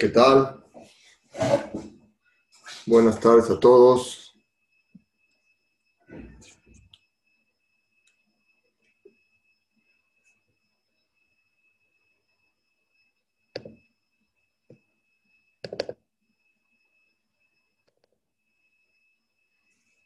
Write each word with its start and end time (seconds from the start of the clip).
¿Qué 0.00 0.10
tal? 0.10 0.64
Buenas 2.86 3.18
tardes 3.18 3.50
a 3.50 3.58
todos. 3.58 4.32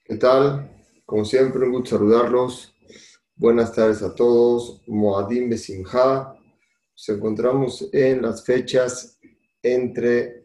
¿Qué 0.05 0.17
tal? 0.17 0.75
Como 1.05 1.27
siempre, 1.27 1.67
un 1.67 1.73
gusto 1.73 1.99
saludarlos. 1.99 2.75
Buenas 3.37 3.75
tardes 3.75 4.03
a 4.03 4.15
todos. 4.15 4.81
Moadim 4.87 5.51
Besimha. 5.51 6.35
Nos 6.93 7.09
encontramos 7.11 7.91
en 7.93 8.23
las 8.23 8.43
fechas 8.43 9.19
entre 9.63 10.45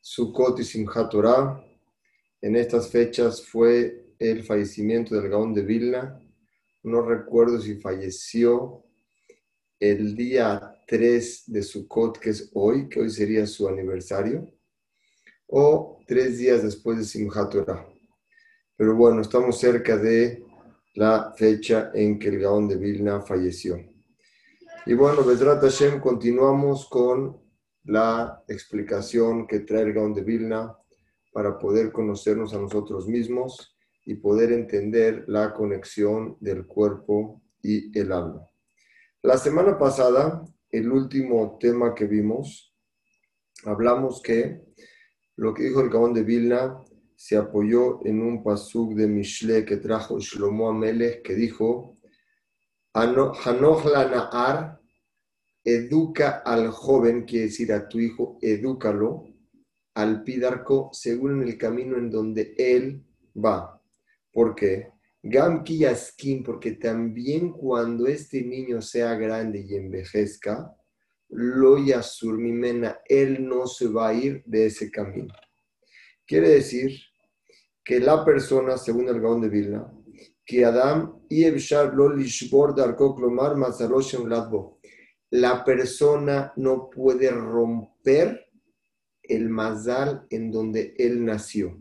Sukkot 0.00 0.60
y 0.60 0.64
Simchat 0.64 1.10
Torah. 1.10 1.64
En 2.40 2.56
estas 2.56 2.90
fechas 2.90 3.44
fue 3.44 4.14
el 4.18 4.44
fallecimiento 4.44 5.14
del 5.14 5.28
Gaón 5.28 5.54
de 5.54 5.62
Vilna. 5.62 6.20
No 6.82 7.02
recuerdo 7.02 7.60
si 7.60 7.76
falleció 7.76 8.84
el 9.80 10.14
día 10.14 10.82
3 10.86 11.44
de 11.46 11.62
Sukkot, 11.62 12.18
que 12.18 12.30
es 12.30 12.50
hoy, 12.54 12.88
que 12.88 13.00
hoy 13.00 13.10
sería 13.10 13.46
su 13.46 13.68
aniversario, 13.68 14.50
o 15.46 16.00
tres 16.06 16.38
días 16.38 16.62
después 16.62 16.98
de 16.98 17.04
Simchat 17.04 17.50
Torah. 17.50 17.86
Pero 18.76 18.94
bueno, 18.94 19.20
estamos 19.20 19.58
cerca 19.58 19.96
de 19.96 20.44
la 20.94 21.32
fecha 21.36 21.90
en 21.94 22.18
que 22.18 22.28
el 22.28 22.38
Gaón 22.38 22.68
de 22.68 22.76
Vilna 22.76 23.20
falleció. 23.20 23.78
Y 24.86 24.94
bueno, 24.94 25.22
Bedrat 25.22 25.60
Hashem, 25.60 26.00
continuamos 26.00 26.88
con 26.88 27.47
la 27.84 28.42
explicación 28.48 29.46
que 29.46 29.60
trae 29.60 29.82
el 29.82 29.92
Gaón 29.92 30.14
de 30.14 30.22
Vilna 30.22 30.76
para 31.32 31.58
poder 31.58 31.92
conocernos 31.92 32.54
a 32.54 32.58
nosotros 32.58 33.06
mismos 33.06 33.76
y 34.04 34.14
poder 34.14 34.52
entender 34.52 35.24
la 35.28 35.52
conexión 35.52 36.36
del 36.40 36.66
cuerpo 36.66 37.42
y 37.62 37.96
el 37.98 38.12
alma. 38.12 38.46
La 39.22 39.36
semana 39.36 39.78
pasada, 39.78 40.44
el 40.70 40.90
último 40.90 41.58
tema 41.60 41.94
que 41.94 42.06
vimos, 42.06 42.74
hablamos 43.64 44.22
que 44.22 44.62
lo 45.36 45.54
que 45.54 45.64
dijo 45.64 45.80
el 45.80 45.90
Gaón 45.90 46.14
de 46.14 46.22
Vilna 46.22 46.80
se 47.16 47.36
apoyó 47.36 48.04
en 48.06 48.22
un 48.22 48.42
pasuk 48.42 48.94
de 48.94 49.06
Mishle 49.06 49.64
que 49.64 49.76
trajo 49.76 50.20
Shlomo 50.20 50.68
Amelech 50.68 51.22
que 51.22 51.34
dijo, 51.34 51.98
Hanoch 52.94 53.84
la 53.84 54.08
Na'ar, 54.08 54.77
educa 55.74 56.42
al 56.44 56.68
joven, 56.70 57.24
quiere 57.24 57.46
decir 57.46 57.72
a 57.72 57.88
tu 57.88 57.98
hijo, 57.98 58.38
edúcalo, 58.40 59.24
al 59.94 60.22
pidarco, 60.22 60.90
según 60.92 61.42
el 61.42 61.58
camino 61.58 61.98
en 61.98 62.10
donde 62.10 62.54
él 62.56 63.04
va. 63.36 63.82
¿Por 64.32 64.54
qué? 64.54 64.92
Gam 65.22 65.64
Kiyaskin, 65.64 66.42
porque 66.42 66.72
también 66.72 67.52
cuando 67.52 68.06
este 68.06 68.42
niño 68.42 68.80
sea 68.80 69.14
grande 69.14 69.66
y 69.68 69.74
envejezca, 69.74 70.74
lo 71.30 71.84
yasur 71.84 72.38
mimena, 72.38 73.00
él 73.06 73.46
no 73.46 73.66
se 73.66 73.88
va 73.88 74.08
a 74.08 74.14
ir 74.14 74.42
de 74.46 74.66
ese 74.66 74.90
camino. 74.90 75.34
Quiere 76.24 76.48
decir 76.48 76.92
que 77.84 78.00
la 78.00 78.24
persona, 78.24 78.78
según 78.78 79.08
el 79.08 79.20
Gaón 79.20 79.40
de 79.40 79.48
Vilna, 79.48 79.92
que 80.46 80.64
Adam 80.64 81.20
y 81.28 81.44
lo 81.44 82.14
lishbor 82.14 82.74
klomar 82.74 83.56
ladbo. 83.56 84.77
La 85.30 85.64
persona 85.64 86.52
no 86.56 86.88
puede 86.90 87.30
romper 87.30 88.46
el 89.22 89.48
mazal 89.48 90.26
en 90.30 90.50
donde 90.50 90.94
él 90.98 91.24
nació. 91.24 91.78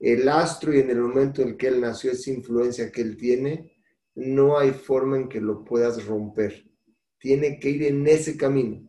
El 0.00 0.28
astro 0.28 0.74
y 0.74 0.80
en 0.80 0.90
el 0.90 1.00
momento 1.00 1.42
en 1.42 1.56
que 1.56 1.68
él 1.68 1.80
nació, 1.80 2.10
esa 2.10 2.30
influencia 2.30 2.90
que 2.90 3.02
él 3.02 3.16
tiene, 3.16 3.72
no 4.16 4.58
hay 4.58 4.72
forma 4.72 5.16
en 5.16 5.28
que 5.28 5.40
lo 5.40 5.64
puedas 5.64 6.04
romper. 6.06 6.68
Tiene 7.18 7.60
que 7.60 7.70
ir 7.70 7.84
en 7.84 8.06
ese 8.08 8.36
camino. 8.36 8.88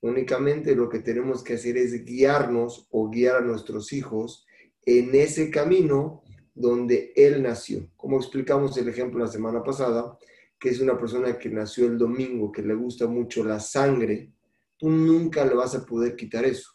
Únicamente 0.00 0.74
lo 0.74 0.88
que 0.88 1.00
tenemos 1.00 1.42
que 1.42 1.54
hacer 1.54 1.76
es 1.76 2.04
guiarnos 2.04 2.86
o 2.90 3.10
guiar 3.10 3.36
a 3.36 3.40
nuestros 3.40 3.92
hijos 3.92 4.46
en 4.86 5.14
ese 5.14 5.50
camino 5.50 6.22
donde 6.54 7.12
él 7.14 7.42
nació. 7.42 7.90
Como 7.96 8.16
explicamos 8.16 8.76
el 8.78 8.88
ejemplo 8.88 9.20
la 9.20 9.30
semana 9.30 9.62
pasada, 9.62 10.16
que 10.58 10.70
es 10.70 10.80
una 10.80 10.98
persona 10.98 11.38
que 11.38 11.48
nació 11.48 11.86
el 11.86 11.98
domingo, 11.98 12.50
que 12.50 12.62
le 12.62 12.74
gusta 12.74 13.06
mucho 13.06 13.44
la 13.44 13.60
sangre, 13.60 14.32
tú 14.76 14.90
nunca 14.90 15.44
le 15.44 15.54
vas 15.54 15.74
a 15.74 15.84
poder 15.84 16.16
quitar 16.16 16.44
eso. 16.44 16.72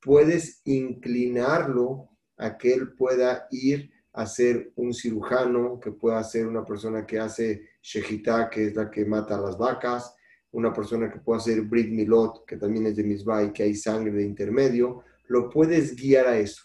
Puedes 0.00 0.62
inclinarlo 0.64 2.10
a 2.36 2.58
que 2.58 2.74
él 2.74 2.94
pueda 2.94 3.46
ir 3.50 3.90
a 4.12 4.26
ser 4.26 4.72
un 4.76 4.92
cirujano, 4.92 5.78
que 5.80 5.92
pueda 5.92 6.22
ser 6.24 6.46
una 6.46 6.64
persona 6.64 7.06
que 7.06 7.18
hace 7.18 7.68
shejitá, 7.80 8.50
que 8.50 8.66
es 8.66 8.74
la 8.74 8.90
que 8.90 9.04
mata 9.04 9.36
a 9.36 9.40
las 9.40 9.56
vacas, 9.56 10.14
una 10.50 10.72
persona 10.72 11.10
que 11.10 11.20
pueda 11.20 11.38
hacer 11.38 11.62
brit 11.62 11.90
milot, 11.90 12.44
que 12.46 12.56
también 12.56 12.86
es 12.86 12.96
de 12.96 13.04
misbah 13.04 13.52
que 13.52 13.62
hay 13.62 13.74
sangre 13.74 14.12
de 14.12 14.24
intermedio, 14.24 15.02
lo 15.28 15.48
puedes 15.48 15.96
guiar 15.96 16.26
a 16.26 16.38
eso, 16.38 16.64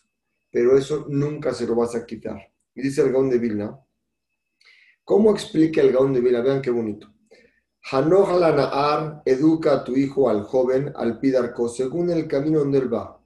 pero 0.51 0.77
eso 0.77 1.05
nunca 1.09 1.53
se 1.53 1.65
lo 1.65 1.75
vas 1.75 1.95
a 1.95 2.05
quitar. 2.05 2.37
Y 2.75 2.81
dice 2.81 3.01
el 3.01 3.11
Gaón 3.11 3.29
de 3.29 3.37
Vilna, 3.37 3.79
¿cómo 5.07 5.31
explica 5.31 5.79
el 5.79 5.93
Gaón 5.93 6.11
de 6.11 6.19
Vilna? 6.19 6.41
Vean 6.41 6.61
qué 6.61 6.69
bonito. 6.69 7.07
Hanoj 7.89 8.37
Na'ar 8.41 9.21
educa 9.23 9.75
a 9.75 9.83
tu 9.85 9.95
hijo, 9.95 10.29
al 10.29 10.43
joven, 10.43 10.91
al 10.97 11.21
pidarco, 11.21 11.69
según 11.69 12.09
el 12.09 12.27
camino 12.27 12.59
donde 12.59 12.79
él 12.79 12.93
va. 12.93 13.17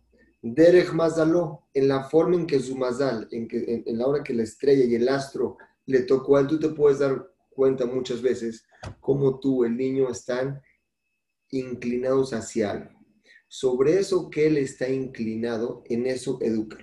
Derech 0.44 0.94
Mazaló, 0.94 1.68
en 1.74 1.88
la 1.88 2.04
forma 2.04 2.36
en 2.36 2.46
que 2.46 2.60
su 2.60 2.78
mazal, 2.78 3.28
en, 3.32 3.48
que, 3.48 3.84
en 3.84 3.98
la 3.98 4.06
hora 4.06 4.24
que 4.24 4.36
la 4.36 4.44
estrella 4.44 4.86
y 4.86 4.94
el 4.94 5.10
astro 5.10 5.58
le 5.88 6.02
tocó 6.04 6.38
a 6.38 6.42
él, 6.42 6.48
tú 6.48 6.60
te 6.60 6.70
puedes 6.70 7.00
dar 7.00 7.28
cuenta 7.50 7.88
muchas 7.88 8.22
veces 8.22 8.64
cómo 9.00 9.40
tú, 9.40 9.66
el 9.66 9.76
niño, 9.76 10.08
están 10.08 10.62
inclinados 11.50 12.32
hacia 12.34 12.72
algo. 12.72 12.92
Sobre 13.48 13.98
eso 13.98 14.30
que 14.30 14.46
él 14.46 14.58
está 14.58 14.88
inclinado, 14.88 15.84
en 15.90 16.06
eso 16.06 16.38
educa. 16.42 16.78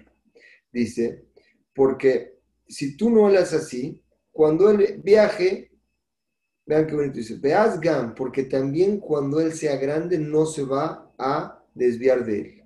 Dice, 0.72 1.28
porque 1.72 2.40
si 2.66 2.96
tú 2.96 3.10
no 3.10 3.28
haces 3.28 3.54
así, 3.54 4.02
cuando 4.38 4.70
él 4.70 5.00
viaje, 5.02 5.72
vean 6.64 6.86
qué 6.86 6.94
bonito 6.94 7.16
dice, 7.16 7.40
veas 7.40 7.80
Gam, 7.80 8.14
porque 8.14 8.44
también 8.44 9.00
cuando 9.00 9.40
él 9.40 9.52
sea 9.52 9.74
grande 9.78 10.16
no 10.16 10.46
se 10.46 10.62
va 10.62 11.12
a 11.18 11.60
desviar 11.74 12.24
de 12.24 12.40
él. 12.40 12.62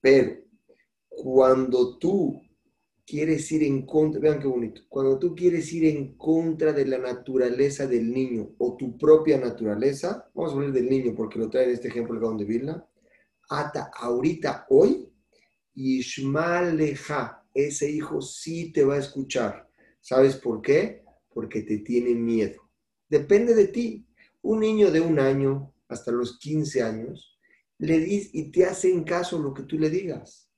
Pero 0.00 0.36
cuando 1.08 1.98
tú 1.98 2.40
quieres 3.04 3.50
ir 3.50 3.64
en 3.64 3.84
contra, 3.84 4.20
vean 4.20 4.38
qué 4.38 4.46
bonito, 4.46 4.82
cuando 4.88 5.18
tú 5.18 5.34
quieres 5.34 5.72
ir 5.72 5.86
en 5.86 6.16
contra 6.16 6.72
de 6.72 6.86
la 6.86 6.98
naturaleza 6.98 7.88
del 7.88 8.12
niño 8.12 8.50
o 8.58 8.76
tu 8.76 8.96
propia 8.96 9.38
naturaleza, 9.38 10.30
vamos 10.32 10.52
a 10.52 10.54
hablar 10.54 10.70
del 10.70 10.88
niño 10.88 11.14
porque 11.16 11.40
lo 11.40 11.50
trae 11.50 11.64
en 11.64 11.70
este 11.70 11.88
ejemplo 11.88 12.14
el 12.14 12.20
Gaón 12.20 12.38
de 12.38 12.44
Vilna, 12.44 12.86
ata 13.50 13.90
ahorita, 13.92 14.66
hoy, 14.68 15.12
Ishmaleja, 15.74 17.44
ese 17.52 17.90
hijo 17.90 18.22
sí 18.22 18.72
te 18.72 18.84
va 18.84 18.94
a 18.94 19.00
escuchar. 19.00 19.71
¿Sabes 20.02 20.34
por 20.36 20.60
qué? 20.60 21.04
Porque 21.32 21.62
te 21.62 21.78
tiene 21.78 22.14
miedo. 22.14 22.60
Depende 23.08 23.54
de 23.54 23.68
ti. 23.68 24.04
Un 24.42 24.58
niño 24.60 24.90
de 24.90 25.00
un 25.00 25.20
año 25.20 25.72
hasta 25.88 26.10
los 26.10 26.38
15 26.40 26.82
años 26.82 27.38
le 27.78 28.00
dice 28.00 28.30
y 28.32 28.50
te 28.50 28.64
hacen 28.64 29.04
caso 29.04 29.38
lo 29.38 29.54
que 29.54 29.62
tú 29.62 29.78
le 29.78 29.88
digas. 29.90 30.50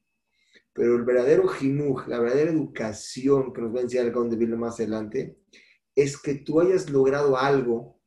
Pero 0.72 0.96
el 0.96 1.04
verdadero 1.04 1.46
jinuj, 1.46 2.08
la 2.08 2.18
verdadera 2.18 2.50
educación 2.50 3.52
que 3.52 3.60
nos 3.60 3.74
va 3.74 3.80
a 3.80 3.82
enseñar 3.82 4.06
el 4.06 4.12
Gaon 4.12 4.30
de 4.30 4.46
más 4.46 4.80
adelante, 4.80 5.38
es 5.94 6.16
que 6.20 6.36
tú 6.36 6.60
hayas 6.60 6.88
logrado 6.88 7.36
algo 7.36 8.00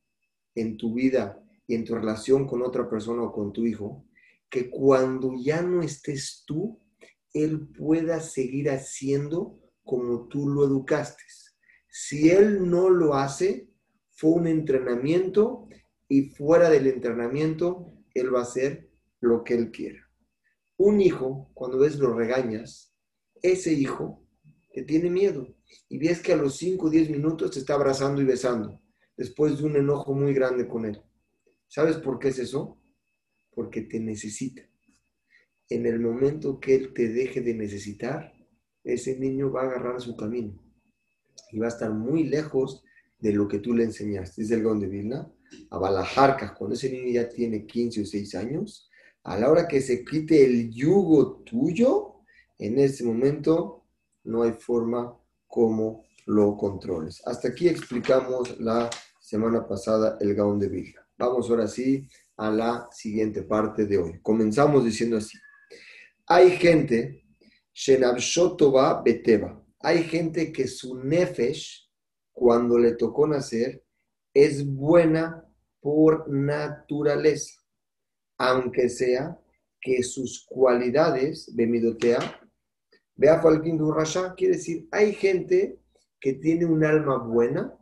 en 0.56 0.76
tu 0.76 0.94
vida 0.94 1.40
y 1.68 1.76
en 1.76 1.84
tu 1.84 1.94
relación 1.94 2.48
con 2.48 2.62
otra 2.62 2.90
persona 2.90 3.22
o 3.22 3.32
con 3.32 3.52
tu 3.52 3.64
hijo, 3.64 4.04
que 4.50 4.68
cuando 4.68 5.32
ya 5.38 5.62
no 5.62 5.82
estés 5.82 6.42
tú, 6.46 6.80
él 7.32 7.68
pueda 7.68 8.20
seguir 8.20 8.70
haciendo 8.70 9.60
como 9.88 10.28
tú 10.28 10.50
lo 10.50 10.66
educaste. 10.66 11.24
Si 11.88 12.28
él 12.28 12.68
no 12.68 12.90
lo 12.90 13.14
hace, 13.14 13.70
fue 14.10 14.32
un 14.32 14.46
entrenamiento 14.46 15.66
y 16.06 16.24
fuera 16.28 16.68
del 16.68 16.88
entrenamiento, 16.88 17.94
él 18.12 18.34
va 18.34 18.40
a 18.40 18.42
hacer 18.42 18.90
lo 19.20 19.44
que 19.44 19.54
él 19.54 19.70
quiera. 19.70 20.06
Un 20.76 21.00
hijo, 21.00 21.50
cuando 21.54 21.78
ves 21.78 21.98
lo 21.98 22.12
regañas, 22.12 22.94
ese 23.40 23.72
hijo 23.72 24.22
te 24.74 24.82
tiene 24.82 25.08
miedo 25.08 25.56
y 25.88 25.96
ves 25.96 26.20
que 26.20 26.34
a 26.34 26.36
los 26.36 26.56
5 26.58 26.86
o 26.86 26.90
10 26.90 27.08
minutos 27.08 27.52
te 27.52 27.60
está 27.60 27.72
abrazando 27.72 28.20
y 28.20 28.26
besando, 28.26 28.82
después 29.16 29.56
de 29.56 29.64
un 29.64 29.76
enojo 29.76 30.12
muy 30.12 30.34
grande 30.34 30.68
con 30.68 30.84
él. 30.84 31.00
¿Sabes 31.66 31.96
por 31.96 32.18
qué 32.18 32.28
es 32.28 32.38
eso? 32.38 32.78
Porque 33.54 33.80
te 33.80 33.98
necesita. 34.00 34.60
En 35.70 35.86
el 35.86 35.98
momento 35.98 36.60
que 36.60 36.74
él 36.74 36.92
te 36.92 37.08
deje 37.08 37.40
de 37.40 37.54
necesitar, 37.54 38.37
ese 38.92 39.18
niño 39.18 39.52
va 39.52 39.62
a 39.62 39.64
agarrar 39.64 40.00
su 40.00 40.16
camino 40.16 40.60
y 41.50 41.58
va 41.58 41.66
a 41.66 41.70
estar 41.70 41.92
muy 41.92 42.24
lejos 42.24 42.82
de 43.18 43.32
lo 43.32 43.48
que 43.48 43.58
tú 43.58 43.74
le 43.74 43.84
enseñaste. 43.84 44.42
Dice 44.42 44.54
el 44.54 44.62
Gaon 44.62 44.80
de 44.80 44.86
Vilna, 44.86 45.30
a 45.70 45.78
Balajarca, 45.78 46.54
cuando 46.54 46.74
ese 46.74 46.90
niño 46.90 47.12
ya 47.12 47.28
tiene 47.28 47.66
15 47.66 48.02
o 48.02 48.06
6 48.06 48.34
años, 48.34 48.84
A 49.24 49.36
la 49.36 49.50
hora 49.50 49.68
que 49.68 49.82
se 49.82 50.04
quite 50.04 50.42
el 50.44 50.70
yugo 50.70 51.42
tuyo, 51.44 52.22
en 52.58 52.78
ese 52.78 53.04
momento 53.04 53.84
no 54.24 54.42
hay 54.42 54.52
forma 54.52 55.14
como 55.46 56.04
lo 56.26 56.56
controles. 56.56 57.20
Hasta 57.26 57.48
aquí 57.48 57.68
explicamos 57.68 58.58
la 58.58 58.88
semana 59.20 59.66
pasada 59.66 60.16
el 60.20 60.34
Gaón 60.34 60.58
de 60.58 60.68
Vilna. 60.68 61.06
Vamos 61.18 61.50
ahora 61.50 61.68
sí 61.68 62.08
a 62.36 62.50
la 62.50 62.88
siguiente 62.92 63.42
parte 63.42 63.84
de 63.84 63.98
hoy. 63.98 64.20
Comenzamos 64.22 64.84
diciendo 64.84 65.16
así. 65.18 65.36
Hay 66.26 66.52
gente, 66.52 67.24
Shenabshotova 67.78 69.02
Beteba, 69.04 69.64
hay 69.78 70.02
gente 70.02 70.50
que 70.52 70.66
su 70.66 70.98
nefesh, 70.98 71.88
cuando 72.32 72.76
le 72.76 72.96
tocó 72.96 73.24
nacer, 73.28 73.84
es 74.34 74.66
buena 74.66 75.44
por 75.80 76.28
naturaleza, 76.28 77.62
aunque 78.36 78.88
sea 78.88 79.40
que 79.80 80.02
sus 80.02 80.44
cualidades, 80.44 81.54
Bemidotea, 81.54 82.18
vea 83.14 83.40
Falkin 83.40 83.78
Rasha, 83.94 84.34
quiere 84.34 84.56
decir, 84.56 84.88
hay 84.90 85.12
gente 85.12 85.80
que 86.20 86.32
tiene 86.32 86.66
un 86.66 86.84
alma 86.84 87.18
buena, 87.18 87.78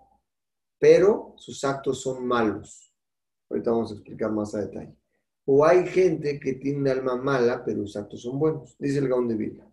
pero 0.78 1.32
sus 1.38 1.64
actos 1.64 2.02
son 2.02 2.26
malos. 2.26 2.92
Ahorita 3.48 3.70
vamos 3.70 3.92
a 3.92 3.94
explicar 3.94 4.30
más 4.30 4.54
a 4.54 4.60
detalle. 4.60 4.94
O 5.46 5.64
hay 5.64 5.86
gente 5.86 6.38
que 6.38 6.52
tiene 6.52 6.80
un 6.80 6.88
alma 6.88 7.16
mala, 7.16 7.64
pero 7.64 7.86
sus 7.86 7.96
actos 7.96 8.20
son 8.20 8.38
buenos. 8.38 8.76
Dice 8.78 8.98
el 8.98 9.08
Gaón 9.08 9.28
de. 9.28 9.64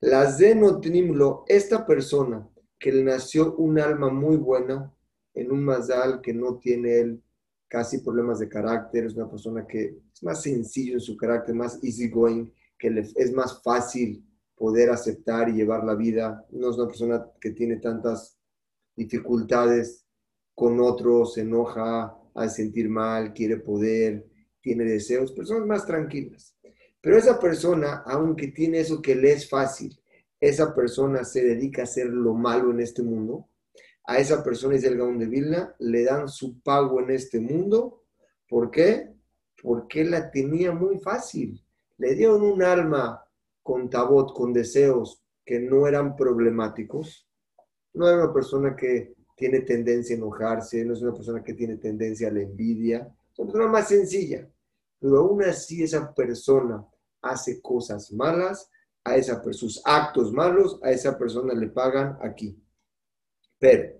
La 0.00 0.30
Zenotnimlo, 0.30 1.44
esta 1.48 1.84
persona 1.84 2.48
que 2.78 2.92
le 2.92 3.02
nació 3.02 3.56
un 3.56 3.80
alma 3.80 4.08
muy 4.10 4.36
buena, 4.36 4.94
en 5.34 5.50
un 5.50 5.64
mazal 5.64 6.20
que 6.20 6.32
no 6.32 6.58
tiene 6.58 7.00
él 7.00 7.22
casi 7.66 7.98
problemas 7.98 8.38
de 8.38 8.48
carácter, 8.48 9.06
es 9.06 9.14
una 9.14 9.28
persona 9.28 9.66
que 9.66 9.98
es 10.12 10.22
más 10.22 10.42
sencillo 10.42 10.94
en 10.94 11.00
su 11.00 11.16
carácter, 11.16 11.54
más 11.54 11.82
easygoing, 11.82 12.52
que 12.78 13.06
es 13.16 13.32
más 13.32 13.60
fácil 13.62 14.24
poder 14.54 14.90
aceptar 14.90 15.48
y 15.48 15.54
llevar 15.54 15.82
la 15.82 15.96
vida. 15.96 16.46
No 16.50 16.70
es 16.70 16.76
una 16.76 16.86
persona 16.86 17.26
que 17.40 17.50
tiene 17.50 17.76
tantas 17.76 18.38
dificultades 18.94 20.06
con 20.54 20.80
otros, 20.80 21.34
se 21.34 21.40
enoja, 21.40 22.16
al 22.34 22.50
sentir 22.50 22.88
mal, 22.88 23.32
quiere 23.32 23.56
poder, 23.56 24.28
tiene 24.60 24.84
deseos, 24.84 25.32
personas 25.32 25.66
más 25.66 25.84
tranquilas. 25.84 26.54
Pero 27.00 27.16
esa 27.16 27.38
persona, 27.38 28.02
aunque 28.06 28.48
tiene 28.48 28.80
eso 28.80 29.00
que 29.00 29.14
le 29.14 29.32
es 29.32 29.48
fácil, 29.48 29.98
esa 30.40 30.74
persona 30.74 31.24
se 31.24 31.44
dedica 31.44 31.82
a 31.82 31.84
hacer 31.84 32.06
lo 32.06 32.34
malo 32.34 32.70
en 32.70 32.80
este 32.80 33.02
mundo, 33.02 33.48
a 34.04 34.18
esa 34.18 34.42
persona, 34.42 34.74
dice 34.74 34.88
el 34.88 34.96
Gaón 34.96 35.18
de 35.18 35.26
Vilna, 35.26 35.74
le 35.80 36.04
dan 36.04 36.28
su 36.28 36.60
pago 36.62 37.00
en 37.00 37.10
este 37.10 37.40
mundo. 37.40 38.04
¿Por 38.48 38.70
qué? 38.70 39.12
Porque 39.62 40.02
la 40.02 40.30
tenía 40.30 40.72
muy 40.72 40.98
fácil. 40.98 41.62
Le 41.98 42.14
dieron 42.14 42.42
un 42.42 42.62
alma 42.62 43.22
con 43.62 43.90
tabot, 43.90 44.32
con 44.32 44.54
deseos 44.54 45.22
que 45.44 45.60
no 45.60 45.86
eran 45.86 46.16
problemáticos. 46.16 47.28
No 47.92 48.08
era 48.08 48.24
una 48.24 48.32
persona 48.32 48.74
que 48.74 49.14
tiene 49.36 49.60
tendencia 49.60 50.16
a 50.16 50.18
enojarse, 50.18 50.84
no 50.86 50.94
es 50.94 51.02
una 51.02 51.12
persona 51.12 51.42
que 51.42 51.52
tiene 51.52 51.76
tendencia 51.76 52.28
a 52.28 52.32
la 52.32 52.40
envidia, 52.40 53.14
es 53.30 53.38
una 53.38 53.52
persona 53.52 53.70
más 53.70 53.88
sencilla. 53.88 54.48
Pero 55.00 55.18
aún 55.18 55.42
así 55.42 55.82
esa 55.82 56.12
persona 56.14 56.84
hace 57.22 57.60
cosas 57.60 58.12
malas, 58.12 58.70
a 59.04 59.16
esa, 59.16 59.42
sus 59.52 59.80
actos 59.84 60.32
malos, 60.32 60.80
a 60.82 60.90
esa 60.90 61.18
persona 61.18 61.54
le 61.54 61.68
pagan 61.68 62.18
aquí. 62.20 62.60
Pero 63.58 63.98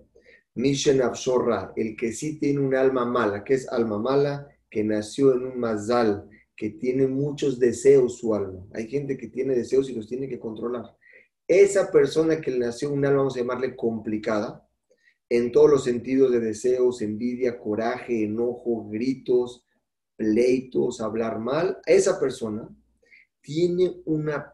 Mishen 0.55 1.01
Absorra, 1.01 1.73
el 1.75 1.95
que 1.95 2.11
sí 2.11 2.37
tiene 2.39 2.59
un 2.59 2.75
alma 2.75 3.05
mala, 3.05 3.43
que 3.43 3.55
es 3.55 3.67
alma 3.69 3.97
mala, 3.97 4.47
que 4.69 4.83
nació 4.83 5.33
en 5.33 5.45
un 5.45 5.59
mazal, 5.59 6.29
que 6.55 6.71
tiene 6.71 7.07
muchos 7.07 7.59
deseos 7.59 8.17
su 8.17 8.35
alma. 8.35 8.65
Hay 8.73 8.87
gente 8.87 9.17
que 9.17 9.29
tiene 9.29 9.55
deseos 9.55 9.89
y 9.89 9.95
los 9.95 10.07
tiene 10.07 10.27
que 10.27 10.39
controlar. 10.39 10.95
Esa 11.47 11.91
persona 11.91 12.41
que 12.41 12.51
le 12.51 12.59
nació 12.59 12.91
un 12.91 13.05
alma, 13.05 13.19
vamos 13.19 13.35
a 13.35 13.39
llamarle 13.39 13.75
complicada, 13.75 14.67
en 15.29 15.51
todos 15.51 15.69
los 15.69 15.83
sentidos 15.83 16.31
de 16.31 16.39
deseos, 16.39 17.01
envidia, 17.01 17.57
coraje, 17.57 18.23
enojo, 18.23 18.89
gritos, 18.89 19.65
pleitos, 20.19 20.99
hablar 20.99 21.39
mal, 21.39 21.79
esa 21.87 22.19
persona 22.19 22.69
tiene 23.41 24.01
una, 24.05 24.53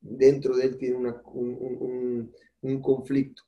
dentro 0.00 0.56
de 0.56 0.64
él 0.64 0.78
tiene 0.78 0.96
un, 0.96 2.32
un 2.62 2.82
conflicto 2.82 3.44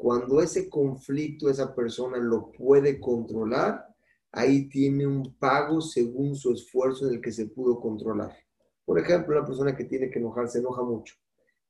cuando 0.00 0.40
ese 0.40 0.70
conflicto 0.70 1.50
esa 1.50 1.74
persona 1.74 2.16
lo 2.16 2.50
puede 2.52 2.98
controlar, 2.98 3.86
ahí 4.32 4.66
tiene 4.66 5.06
un 5.06 5.34
pago 5.34 5.82
según 5.82 6.34
su 6.34 6.54
esfuerzo 6.54 7.06
en 7.06 7.16
el 7.16 7.20
que 7.20 7.30
se 7.30 7.48
pudo 7.48 7.78
controlar. 7.78 8.34
Por 8.86 8.98
ejemplo, 8.98 9.36
una 9.36 9.46
persona 9.46 9.76
que 9.76 9.84
tiene 9.84 10.08
que 10.08 10.18
enojarse 10.18 10.60
enoja 10.60 10.82
mucho 10.82 11.16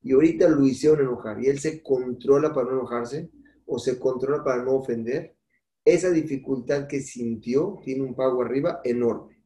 y 0.00 0.12
ahorita 0.12 0.48
lo 0.48 0.64
hicieron 0.64 1.00
enojar 1.00 1.42
y 1.42 1.48
él 1.48 1.58
se 1.58 1.82
controla 1.82 2.54
para 2.54 2.68
no 2.68 2.74
enojarse 2.74 3.32
o 3.66 3.80
se 3.80 3.98
controla 3.98 4.44
para 4.44 4.62
no 4.62 4.76
ofender, 4.76 5.36
esa 5.84 6.10
dificultad 6.10 6.86
que 6.86 7.00
sintió 7.00 7.80
tiene 7.82 8.04
un 8.04 8.14
pago 8.14 8.42
arriba 8.42 8.80
enorme. 8.84 9.40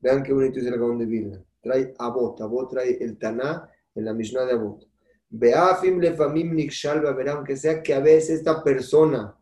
Vean 0.00 0.22
qué 0.22 0.32
bonito 0.32 0.60
es 0.60 0.66
el 0.66 0.78
gabón 0.78 0.98
de 0.98 1.06
vida. 1.06 1.44
Trae 1.60 1.94
Abot, 1.98 2.40
Abot 2.40 2.70
trae 2.70 2.96
el 3.00 3.18
Taná 3.18 3.68
en 3.94 4.04
la 4.04 4.14
Mishnah 4.14 4.44
de 4.44 4.52
Abot. 4.52 4.88
Beafim 5.28 6.00
lefamim 6.00 6.54
nikshalva, 6.54 7.12
verá, 7.12 7.32
aunque 7.32 7.56
sea 7.56 7.82
que 7.82 7.92
a 7.92 8.00
veces 8.00 8.38
esta 8.38 8.62
persona, 8.62 9.36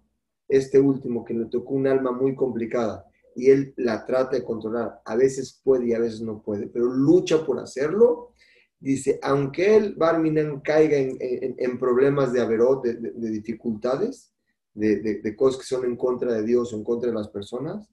este 0.48 0.78
último, 0.78 1.24
que 1.24 1.34
le 1.34 1.46
tocó 1.46 1.74
un 1.74 1.86
alma 1.86 2.12
muy 2.12 2.34
complicada, 2.34 3.06
y 3.36 3.50
él 3.50 3.74
la 3.76 4.04
trata 4.06 4.36
de 4.36 4.44
controlar, 4.44 5.00
a 5.04 5.16
veces 5.16 5.60
puede 5.62 5.88
y 5.88 5.92
a 5.92 5.98
veces 5.98 6.20
no 6.22 6.40
puede, 6.42 6.68
pero 6.68 6.86
lucha 6.86 7.44
por 7.44 7.58
hacerlo, 7.58 8.32
dice, 8.78 9.18
aunque 9.22 9.76
él, 9.76 9.94
Barminan, 9.96 10.60
caiga 10.60 10.96
en, 10.98 11.78
problemas 11.78 12.32
de 12.32 12.40
averot, 12.40 12.84
de, 12.84 13.30
dificultades, 13.30 14.33
de, 14.74 15.36
cosas 15.36 15.60
que 15.60 15.66
son 15.66 15.84
en 15.84 15.96
contra 15.96 16.32
de 16.34 16.44
Dios 16.44 16.72
o 16.72 16.76
en 16.76 16.84
contra 16.84 17.08
de 17.10 17.14
las 17.14 17.28
personas, 17.28 17.88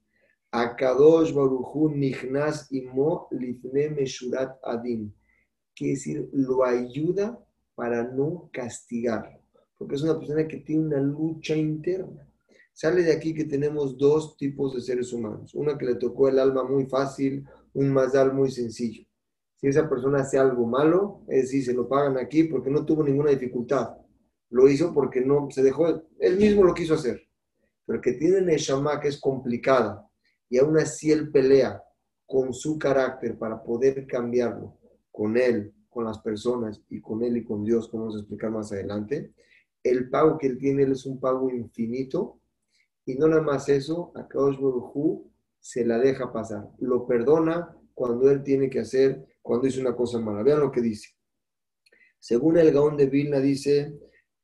Akadosh 0.52 1.34
Baruchu 1.34 1.90
Nichnas 1.90 2.72
Imo 2.72 3.28
Lifne 3.32 3.90
Meshurat 3.90 4.58
Adin, 4.64 5.14
quiere 5.76 5.94
decir, 5.94 6.30
lo 6.34 6.66
ayuda 6.66 7.40
para 7.76 8.04
no 8.04 8.50
castigarlo, 8.52 9.40
porque 9.78 9.96
es 9.96 10.02
una 10.02 10.18
persona 10.18 10.48
que 10.48 10.58
tiene 10.58 10.88
una 10.88 11.00
lucha 11.00 11.56
interna. 11.56 12.28
Sale 12.74 13.04
de 13.04 13.14
aquí 13.14 13.34
que 13.34 13.46
tenemos 13.46 13.98
dos 13.98 14.38
tipos 14.38 14.74
de 14.74 14.82
seres 14.82 15.12
humanos. 15.14 15.54
Una 15.54 15.78
que 15.78 15.86
le 15.86 15.96
tocó 15.96 16.30
el 16.30 16.40
alma 16.40 16.64
muy 16.64 16.86
fácil, 16.86 17.46
un 17.74 17.90
mazal 17.92 18.34
muy 18.34 18.50
sencillo. 18.50 19.06
Si 19.58 19.68
esa 19.68 19.88
persona 19.88 20.22
hace 20.22 20.40
algo 20.40 20.66
malo, 20.66 21.22
es 21.28 21.44
decir, 21.44 21.66
se 21.66 21.74
lo 21.74 21.88
pagan 21.88 22.18
aquí 22.18 22.46
porque 22.46 22.72
no 22.72 22.86
tuvo 22.86 23.04
ninguna 23.04 23.30
dificultad. 23.30 23.98
Lo 24.52 24.70
hizo 24.70 24.94
porque 24.94 25.22
no 25.22 25.50
se 25.50 25.64
dejó, 25.64 26.04
él 26.20 26.38
mismo 26.38 26.64
lo 26.64 26.74
quiso 26.74 26.94
hacer. 26.94 27.28
Pero 27.86 28.00
que 28.00 28.14
tiene 28.14 28.42
Neshama 28.42 29.00
que 29.00 29.08
es 29.08 29.20
complicada 29.20 30.08
y 30.50 30.60
aún 30.60 30.78
así 30.78 31.12
él 31.12 31.32
pelea 31.32 31.84
con 32.26 32.54
su 32.54 32.78
carácter 32.78 33.38
para 33.38 33.62
poder 33.62 34.06
cambiarlo 34.06 34.78
con 35.12 35.36
él, 35.36 35.74
con 35.92 36.06
las 36.06 36.20
personas 36.20 36.82
y 36.90 37.02
con 37.02 37.22
Él 37.22 37.38
y 37.38 37.44
con 37.44 37.64
Dios, 37.64 37.90
como 37.90 38.04
vamos 38.04 38.16
a 38.16 38.20
explicar 38.20 38.50
más 38.50 38.72
adelante, 38.72 39.34
el 39.84 40.10
pago 40.10 40.38
que 40.38 40.48
Él 40.48 40.58
tiene 40.58 40.84
es 40.84 41.06
un 41.06 41.20
pago 41.20 41.50
infinito 41.50 42.40
y 43.06 43.16
no 43.16 43.28
nada 43.28 43.42
más 43.42 43.68
eso, 43.68 44.12
a 44.16 44.28
Baruj 44.34 45.28
se 45.60 45.86
la 45.86 46.00
deja 46.00 46.32
pasar, 46.32 46.70
lo 46.80 47.06
perdona 47.06 47.78
cuando 47.94 48.32
Él 48.32 48.42
tiene 48.42 48.70
que 48.70 48.80
hacer, 48.80 49.28
cuando 49.42 49.68
hizo 49.68 49.82
una 49.82 49.96
cosa 49.96 50.18
mala. 50.20 50.44
Vean 50.44 50.62
lo 50.62 50.72
que 50.72 50.82
dice. 50.82 51.10
Según 52.18 52.58
el 52.58 52.72
Gaón 52.72 52.96
de 52.96 53.08
Vilna 53.08 53.40
dice, 53.40 54.00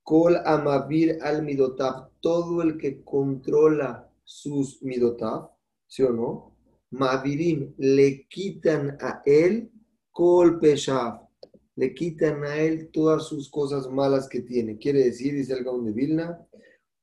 Kol 0.08 0.38
Amavir 0.46 1.20
al 1.22 1.44
Midotav, 1.44 2.12
todo 2.22 2.62
el 2.62 2.78
que 2.78 3.04
controla 3.04 4.10
sus 4.24 4.82
Midotav, 4.82 5.50
¿sí 5.86 6.02
o 6.02 6.14
no? 6.14 6.56
Mavirim 6.92 7.74
le 7.78 8.26
quitan 8.30 8.98
a 9.02 9.22
él 9.26 9.70
Kol 10.12 10.62
Peshav, 10.62 11.28
le 11.76 11.94
quitan 11.94 12.46
a 12.46 12.56
él 12.56 12.90
todas 12.94 13.28
sus 13.28 13.50
cosas 13.50 13.90
malas 13.90 14.30
que 14.30 14.40
tiene. 14.40 14.78
Quiere 14.78 15.04
decir, 15.04 15.34
dice 15.34 15.52
el 15.52 15.66
Gaón 15.66 15.84
de 15.84 15.92
Vilna, 15.92 16.40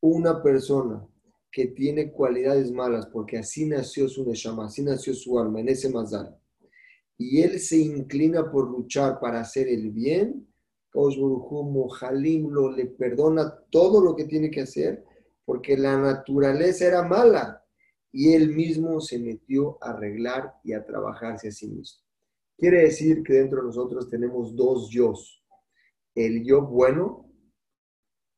una 0.00 0.42
persona 0.42 1.06
que 1.52 1.66
tiene 1.66 2.10
cualidades 2.10 2.72
malas, 2.72 3.06
porque 3.08 3.36
así 3.36 3.66
nació 3.66 4.08
su 4.08 4.24
Neshama, 4.24 4.64
así 4.64 4.82
nació 4.82 5.12
su 5.12 5.38
alma, 5.38 5.60
en 5.60 5.68
ese 5.68 5.90
Mazal, 5.90 6.34
y 7.18 7.42
él 7.42 7.60
se 7.60 7.76
inclina 7.76 8.50
por 8.50 8.70
luchar 8.70 9.20
para 9.20 9.42
hacer 9.42 9.68
el 9.68 9.90
bien, 9.90 10.48
Lo 10.94 12.70
le 12.70 12.86
perdona 12.86 13.52
todo 13.70 14.00
lo 14.00 14.14
que 14.14 14.24
tiene 14.24 14.50
que 14.50 14.60
hacer, 14.60 15.04
porque 15.44 15.76
la 15.76 15.98
naturaleza 15.98 16.86
era 16.86 17.02
mala, 17.02 17.64
y 18.12 18.32
él 18.32 18.54
mismo 18.54 19.00
se 19.00 19.18
metió 19.18 19.76
a 19.82 19.90
arreglar 19.90 20.54
y 20.62 20.72
a 20.72 20.84
trabajarse 20.84 21.48
a 21.48 21.52
sí 21.52 21.66
mismo. 21.66 22.00
Quiere 22.56 22.82
decir 22.82 23.24
que 23.24 23.32
dentro 23.32 23.58
de 23.58 23.66
nosotros 23.66 24.08
tenemos 24.08 24.54
dos 24.54 24.88
yo. 24.88 25.12
El 26.14 26.44
yo 26.44 26.62
bueno 26.62 27.28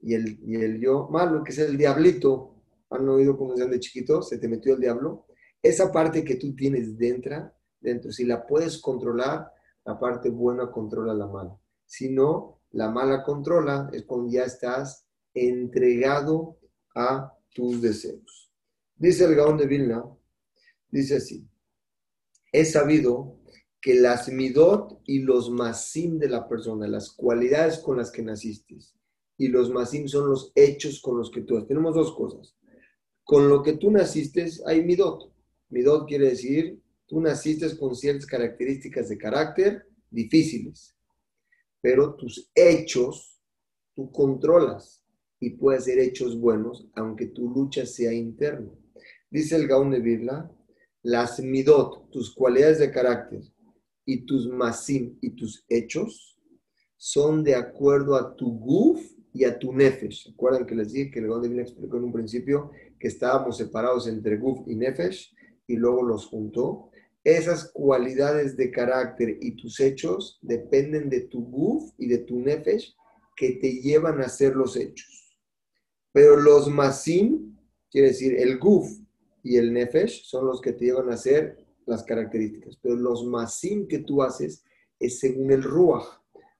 y 0.00 0.14
el, 0.14 0.40
y 0.42 0.56
el 0.56 0.80
yo 0.80 1.08
malo, 1.10 1.44
que 1.44 1.52
es 1.52 1.58
el 1.58 1.76
diablito. 1.76 2.54
¿Han 2.88 3.06
oído 3.06 3.36
cómo 3.36 3.50
decían 3.50 3.70
de 3.70 3.80
chiquito? 3.80 4.22
Se 4.22 4.38
te 4.38 4.48
metió 4.48 4.75
el 4.75 4.80
diablo. 4.80 5.26
Esa 5.62 5.92
parte 5.92 6.25
que 6.25 6.36
tú 6.36 6.56
tienes 6.56 6.96
dentro, 6.96 7.52
dentro. 7.78 8.10
Si 8.12 8.25
la 8.25 8.46
puedes 8.46 8.78
controlar, 8.80 9.52
la 9.84 9.98
parte 9.98 10.30
buena 10.30 10.70
controla 10.70 11.12
la 11.12 11.26
mala. 11.26 11.60
Si 11.86 12.10
no, 12.10 12.60
la 12.72 12.90
mala 12.90 13.22
controla 13.22 13.88
es 13.92 14.04
cuando 14.04 14.30
ya 14.30 14.42
estás 14.42 15.06
entregado 15.32 16.58
a 16.94 17.32
tus 17.54 17.80
deseos. 17.80 18.52
Dice 18.96 19.24
el 19.24 19.34
Gaón 19.34 19.56
de 19.56 19.66
Vilna, 19.66 20.04
dice 20.90 21.16
así, 21.16 21.46
he 22.52 22.64
sabido 22.64 23.38
que 23.80 23.94
las 23.94 24.28
midot 24.28 25.00
y 25.04 25.20
los 25.20 25.50
masim 25.50 26.18
de 26.18 26.28
la 26.28 26.48
persona, 26.48 26.88
las 26.88 27.10
cualidades 27.10 27.78
con 27.78 27.98
las 27.98 28.10
que 28.10 28.22
naciste, 28.22 28.76
y 29.38 29.48
los 29.48 29.70
masim 29.70 30.08
son 30.08 30.28
los 30.28 30.50
hechos 30.54 31.00
con 31.00 31.18
los 31.18 31.30
que 31.30 31.42
tú 31.42 31.64
Tenemos 31.66 31.94
dos 31.94 32.14
cosas. 32.14 32.56
Con 33.22 33.48
lo 33.48 33.62
que 33.62 33.74
tú 33.74 33.90
naciste 33.90 34.48
hay 34.66 34.82
midot. 34.82 35.32
Midot 35.68 36.08
quiere 36.08 36.30
decir, 36.30 36.80
tú 37.06 37.20
naciste 37.20 37.76
con 37.76 37.94
ciertas 37.94 38.26
características 38.26 39.08
de 39.08 39.18
carácter 39.18 39.86
difíciles, 40.10 40.95
pero 41.86 42.16
tus 42.16 42.50
hechos 42.52 43.40
tú 43.94 44.10
controlas 44.10 45.04
y 45.38 45.50
puedes 45.50 45.82
hacer 45.82 46.00
hechos 46.00 46.36
buenos, 46.36 46.88
aunque 46.94 47.26
tu 47.26 47.48
lucha 47.48 47.86
sea 47.86 48.12
interna. 48.12 48.72
Dice 49.30 49.54
el 49.54 49.68
Gaón 49.68 49.92
de 49.92 50.00
Birla, 50.00 50.50
las 51.04 51.38
midot, 51.38 52.10
tus 52.10 52.34
cualidades 52.34 52.80
de 52.80 52.90
carácter, 52.90 53.40
y 54.04 54.26
tus 54.26 54.48
masim 54.48 55.16
y 55.20 55.36
tus 55.36 55.64
hechos, 55.68 56.36
son 56.96 57.44
de 57.44 57.54
acuerdo 57.54 58.16
a 58.16 58.34
tu 58.34 58.58
guf 58.58 59.00
y 59.32 59.44
a 59.44 59.56
tu 59.56 59.72
nefesh. 59.72 60.30
¿Recuerdan 60.30 60.66
que 60.66 60.74
les 60.74 60.92
dije 60.92 61.12
que 61.12 61.20
el 61.20 61.28
Gaón 61.28 61.42
de 61.42 61.48
Birla 61.50 61.62
explicó 61.62 61.98
en 61.98 62.04
un 62.04 62.12
principio 62.12 62.72
que 62.98 63.06
estábamos 63.06 63.58
separados 63.58 64.08
entre 64.08 64.38
guf 64.38 64.66
y 64.66 64.74
nefesh 64.74 65.32
y 65.68 65.76
luego 65.76 66.02
los 66.02 66.26
juntó? 66.26 66.90
Esas 67.26 67.73
cualidades 67.73 68.56
de 68.56 68.71
carácter 68.71 69.38
y 69.40 69.56
tus 69.56 69.80
hechos 69.80 70.38
dependen 70.42 71.11
de 71.11 71.23
tu 71.23 71.45
guf 71.45 71.92
y 71.99 72.06
de 72.06 72.18
tu 72.18 72.38
nefesh 72.38 72.95
que 73.35 73.54
te 73.54 73.80
llevan 73.80 74.21
a 74.21 74.26
hacer 74.26 74.54
los 74.54 74.76
hechos. 74.76 75.37
Pero 76.12 76.37
los 76.37 76.68
masim, 76.68 77.56
quiere 77.90 78.11
decir 78.11 78.38
el 78.38 78.61
guf 78.61 78.87
y 79.42 79.56
el 79.56 79.73
nefesh, 79.73 80.23
son 80.23 80.47
los 80.47 80.61
que 80.61 80.73
te 80.73 80.85
llevan 80.85 81.11
a 81.11 81.14
hacer 81.14 81.66
las 81.85 82.04
características. 82.04 82.78
Pero 82.80 82.95
los 82.95 83.25
masim 83.25 83.88
que 83.88 83.99
tú 83.99 84.23
haces 84.23 84.62
es 85.00 85.18
según 85.18 85.50
el 85.50 85.64
ruach. 85.64 86.06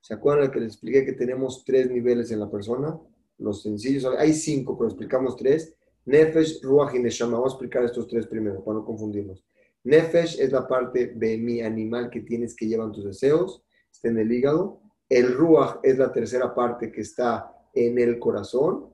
¿Se 0.01 0.15
acuerdan 0.15 0.51
que 0.51 0.59
les 0.59 0.73
expliqué 0.73 1.05
que 1.05 1.13
tenemos 1.13 1.65
tres 1.65 1.89
niveles 1.89 2.33
en 2.33 2.41
la 2.41 2.51
persona? 2.51 2.99
Los 3.39 3.63
sencillos, 3.63 4.05
hay 4.19 4.33
cinco, 4.33 4.77
pero 4.77 4.89
explicamos 4.89 5.37
tres. 5.37 5.77
Nefesh, 6.07 6.61
Ruach 6.61 6.93
y 6.93 6.99
Neshama. 6.99 7.35
Vamos 7.35 7.53
a 7.53 7.55
explicar 7.55 7.85
estos 7.85 8.09
tres 8.09 8.27
primero 8.27 8.65
para 8.65 8.79
no 8.79 8.85
confundirnos. 8.85 9.45
Nefesh 9.87 10.41
es 10.41 10.51
la 10.51 10.67
parte 10.67 11.13
de 11.15 11.39
mi 11.39 11.61
animal 11.61 12.11
que 12.11 12.23
tienes 12.23 12.57
que 12.57 12.67
llevar 12.67 12.91
tus 12.91 13.05
deseos, 13.05 13.63
está 13.93 14.09
en 14.09 14.19
el 14.19 14.33
hígado. 14.33 14.81
El 15.09 15.33
Ruach 15.33 15.79
es 15.85 15.97
la 15.97 16.11
tercera 16.11 16.53
parte 16.53 16.91
que 16.91 17.03
está 17.03 17.53
en 17.73 17.97
el 18.01 18.19
corazón. 18.19 18.93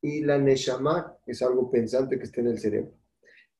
Y 0.00 0.20
la 0.20 0.38
Neshama 0.38 1.16
es 1.26 1.42
algo 1.42 1.68
pensante 1.68 2.16
que 2.16 2.22
está 2.22 2.42
en 2.42 2.46
el 2.46 2.60
cerebro. 2.60 2.92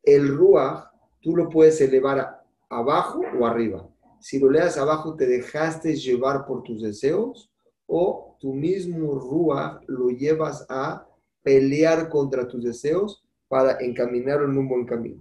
El 0.00 0.28
Ruach 0.28 0.84
tú 1.20 1.34
lo 1.34 1.48
puedes 1.48 1.80
elevar 1.80 2.40
abajo 2.68 3.20
o 3.36 3.46
arriba. 3.46 3.90
Si 4.20 4.38
lo 4.38 4.48
leas 4.48 4.78
abajo, 4.78 5.16
te 5.16 5.26
dejaste 5.26 5.96
llevar 5.96 6.46
por 6.46 6.62
tus 6.62 6.82
deseos 6.82 7.52
o 7.86 8.36
tu 8.38 8.54
mismo 8.54 9.18
Ruach 9.18 9.82
lo 9.88 10.10
llevas 10.10 10.64
a 10.68 11.04
pelear 11.42 12.08
contra 12.08 12.46
tus 12.46 12.62
deseos 12.62 13.24
para 13.48 13.76
encaminarlo 13.80 14.44
en 14.44 14.56
un 14.56 14.68
buen 14.68 14.86
camino. 14.86 15.20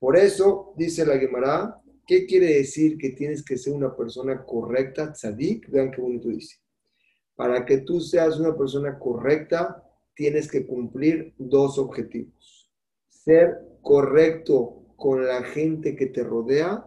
Por 0.00 0.16
eso, 0.16 0.72
dice 0.78 1.04
la 1.04 1.18
Gemara, 1.18 1.78
¿qué 2.06 2.26
quiere 2.26 2.54
decir 2.54 2.96
que 2.96 3.10
tienes 3.10 3.44
que 3.44 3.58
ser 3.58 3.74
una 3.74 3.94
persona 3.94 4.44
correcta, 4.44 5.12
tzadik? 5.12 5.70
Vean 5.70 5.90
qué 5.90 6.00
bonito 6.00 6.28
dice. 6.28 6.56
Para 7.36 7.66
que 7.66 7.78
tú 7.78 8.00
seas 8.00 8.40
una 8.40 8.56
persona 8.56 8.98
correcta, 8.98 9.84
tienes 10.14 10.50
que 10.50 10.66
cumplir 10.66 11.34
dos 11.36 11.78
objetivos. 11.78 12.70
Ser 13.08 13.58
correcto 13.82 14.94
con 14.96 15.26
la 15.26 15.42
gente 15.42 15.94
que 15.94 16.06
te 16.06 16.24
rodea 16.24 16.86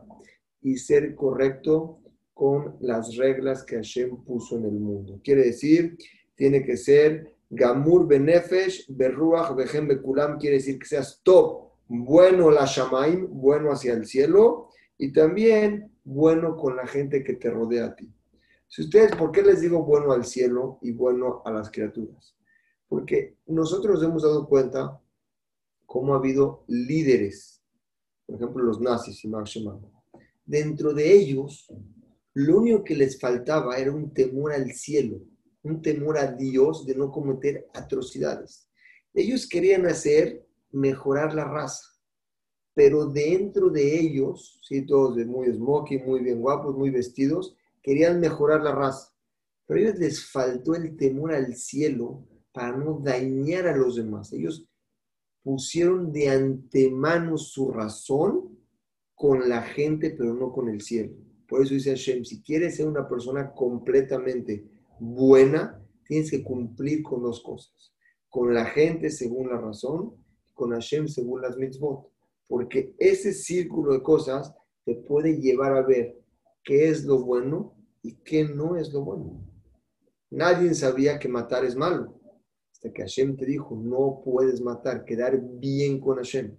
y 0.61 0.77
ser 0.77 1.13
correcto 1.13 1.99
con 2.33 2.77
las 2.81 3.15
reglas 3.15 3.63
que 3.63 3.75
Hashem 3.75 4.23
puso 4.23 4.57
en 4.57 4.65
el 4.65 4.79
mundo. 4.79 5.21
Quiere 5.23 5.45
decir, 5.45 5.97
tiene 6.35 6.63
que 6.63 6.77
ser 6.77 7.31
Gamur 7.55 8.07
benefesh, 8.07 8.87
berruach, 8.89 9.55
behem 9.55 9.87
bekulam, 9.87 10.39
quiere 10.39 10.55
decir 10.55 10.79
que 10.79 10.87
seas 10.87 11.21
top, 11.21 11.72
bueno 11.87 12.51
la 12.51 12.65
shamaim, 12.65 13.27
bueno 13.29 13.71
hacia 13.71 13.93
el 13.93 14.05
cielo, 14.05 14.69
y 14.97 15.11
también 15.11 15.91
bueno 16.03 16.55
con 16.55 16.75
la 16.75 16.87
gente 16.87 17.23
que 17.23 17.33
te 17.33 17.49
rodea 17.49 17.85
a 17.85 17.95
ti. 17.95 18.13
Si 18.67 18.81
ustedes, 18.81 19.15
¿por 19.15 19.31
qué 19.31 19.43
les 19.43 19.61
digo 19.61 19.83
bueno 19.83 20.11
al 20.11 20.25
cielo 20.25 20.79
y 20.81 20.91
bueno 20.91 21.41
a 21.45 21.51
las 21.51 21.69
criaturas? 21.69 22.35
Porque 22.87 23.37
nosotros 23.45 24.01
hemos 24.03 24.23
dado 24.23 24.47
cuenta 24.47 24.99
cómo 25.85 26.13
ha 26.13 26.17
habido 26.17 26.63
líderes, 26.67 27.61
por 28.25 28.35
ejemplo 28.35 28.63
los 28.63 28.81
nazis 28.81 29.23
y 29.23 29.27
Max 29.27 29.59
Dentro 30.45 30.93
de 30.93 31.13
ellos, 31.13 31.71
lo 32.33 32.57
único 32.57 32.83
que 32.83 32.95
les 32.95 33.19
faltaba 33.19 33.77
era 33.77 33.91
un 33.91 34.13
temor 34.13 34.53
al 34.53 34.71
cielo 34.71 35.21
un 35.63 35.81
temor 35.81 36.17
a 36.17 36.31
Dios 36.31 36.85
de 36.85 36.95
no 36.95 37.11
cometer 37.11 37.67
atrocidades. 37.73 38.69
Ellos 39.13 39.47
querían 39.47 39.85
hacer 39.85 40.42
mejorar 40.73 41.33
la 41.33 41.45
raza, 41.45 41.93
pero 42.73 43.05
dentro 43.05 43.69
de 43.69 43.99
ellos, 43.99 44.59
sí, 44.63 44.85
todos 44.85 45.15
muy 45.25 45.51
smoky, 45.53 45.99
muy 45.99 46.21
bien 46.21 46.41
guapos, 46.41 46.75
muy 46.75 46.89
vestidos, 46.89 47.55
querían 47.81 48.19
mejorar 48.19 48.61
la 48.61 48.73
raza. 48.73 49.13
Pero 49.65 49.79
a 49.79 49.83
ellos 49.83 49.99
les 49.99 50.31
faltó 50.31 50.75
el 50.75 50.97
temor 50.97 51.33
al 51.33 51.55
cielo 51.55 52.27
para 52.51 52.75
no 52.75 52.99
dañar 52.99 53.67
a 53.67 53.77
los 53.77 53.95
demás. 53.95 54.33
Ellos 54.33 54.67
pusieron 55.43 56.11
de 56.11 56.29
antemano 56.29 57.37
su 57.37 57.71
razón 57.71 58.57
con 59.13 59.47
la 59.47 59.61
gente, 59.61 60.09
pero 60.11 60.33
no 60.33 60.51
con 60.51 60.69
el 60.69 60.81
cielo. 60.81 61.13
Por 61.47 61.61
eso 61.61 61.75
dice 61.75 61.91
Hashem, 61.91 62.25
si 62.25 62.41
quieres 62.41 62.77
ser 62.77 62.87
una 62.87 63.07
persona 63.07 63.51
completamente 63.53 64.65
buena, 64.99 65.79
tienes 66.07 66.31
que 66.31 66.43
cumplir 66.43 67.03
con 67.03 67.21
dos 67.21 67.41
cosas. 67.43 67.93
Con 68.29 68.53
la 68.53 68.65
gente 68.65 69.11
según 69.11 69.49
la 69.49 69.59
razón, 69.59 70.22
con 70.53 70.71
Hashem 70.71 71.07
según 71.07 71.41
las 71.41 71.57
mitzvot. 71.57 72.09
Porque 72.47 72.93
ese 72.99 73.33
círculo 73.33 73.93
de 73.93 74.03
cosas 74.03 74.53
te 74.85 74.95
puede 74.95 75.39
llevar 75.39 75.75
a 75.75 75.81
ver 75.81 76.17
qué 76.63 76.89
es 76.89 77.05
lo 77.05 77.23
bueno 77.23 77.75
y 78.01 78.15
qué 78.15 78.43
no 78.43 78.75
es 78.75 78.91
lo 78.91 79.01
bueno. 79.01 79.41
Nadie 80.29 80.73
sabía 80.73 81.19
que 81.19 81.29
matar 81.29 81.63
es 81.63 81.75
malo. 81.75 82.19
Hasta 82.71 82.91
que 82.91 83.03
Hashem 83.03 83.37
te 83.37 83.45
dijo, 83.45 83.75
no 83.75 84.21
puedes 84.25 84.61
matar, 84.61 85.05
quedar 85.05 85.39
bien 85.41 85.99
con 85.99 86.17
Hashem, 86.17 86.57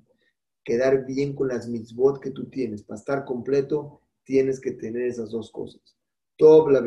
quedar 0.65 1.05
bien 1.05 1.35
con 1.35 1.49
las 1.49 1.69
mitzvot 1.69 2.21
que 2.21 2.31
tú 2.31 2.49
tienes. 2.49 2.83
Para 2.83 2.99
estar 2.99 3.25
completo, 3.25 4.01
tienes 4.23 4.61
que 4.61 4.73
tener 4.73 5.03
esas 5.03 5.31
dos 5.31 5.51
cosas. 5.51 5.97
Tob 6.37 6.71
la 6.71 6.83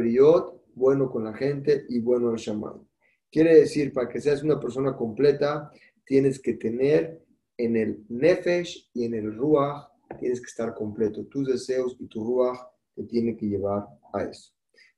bueno 0.73 1.09
con 1.09 1.23
la 1.23 1.33
gente 1.33 1.85
y 1.89 1.99
bueno 1.99 2.29
al 2.29 2.37
llamado. 2.37 2.85
Quiere 3.31 3.55
decir, 3.55 3.93
para 3.93 4.07
que 4.07 4.21
seas 4.21 4.43
una 4.43 4.59
persona 4.59 4.95
completa, 4.95 5.71
tienes 6.07 6.41
que 6.41 6.53
tener 6.53 7.23
en 7.57 7.75
el 7.75 8.05
nefesh 8.09 8.89
y 8.93 9.05
en 9.05 9.13
el 9.13 9.35
ruach, 9.35 9.89
tienes 10.19 10.39
que 10.39 10.47
estar 10.47 10.73
completo. 10.73 11.25
Tus 11.25 11.47
deseos 11.47 11.95
y 11.99 12.07
tu 12.07 12.23
ruach 12.23 12.57
te 12.95 13.03
tienen 13.03 13.37
que 13.37 13.47
llevar 13.47 13.85
a 14.13 14.23
eso. 14.23 14.53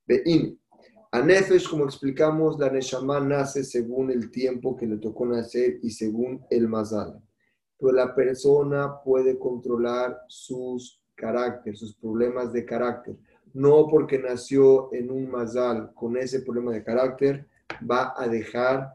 Ve'im. 0.07 0.57
A 1.11 1.21
nefesh, 1.21 1.67
como 1.67 1.85
explicamos, 1.85 2.59
la 2.59 2.69
neshama 2.69 3.19
nace 3.19 3.63
según 3.63 4.11
el 4.11 4.29
tiempo 4.29 4.75
que 4.75 4.85
le 4.85 4.97
tocó 4.97 5.25
nacer 5.25 5.79
y 5.81 5.89
según 5.89 6.45
el 6.49 6.67
mazal. 6.67 7.19
Pero 7.79 7.91
la 7.93 8.13
persona 8.13 9.01
puede 9.03 9.39
controlar 9.39 10.15
sus 10.27 11.01
caracteres, 11.15 11.79
sus 11.79 11.95
problemas 11.95 12.53
de 12.53 12.63
carácter 12.63 13.15
no 13.53 13.87
porque 13.87 14.19
nació 14.19 14.93
en 14.93 15.11
un 15.11 15.29
mazal 15.29 15.91
con 15.93 16.17
ese 16.17 16.41
problema 16.41 16.71
de 16.71 16.83
carácter, 16.83 17.47
va 17.89 18.13
a 18.15 18.27
dejar, 18.27 18.93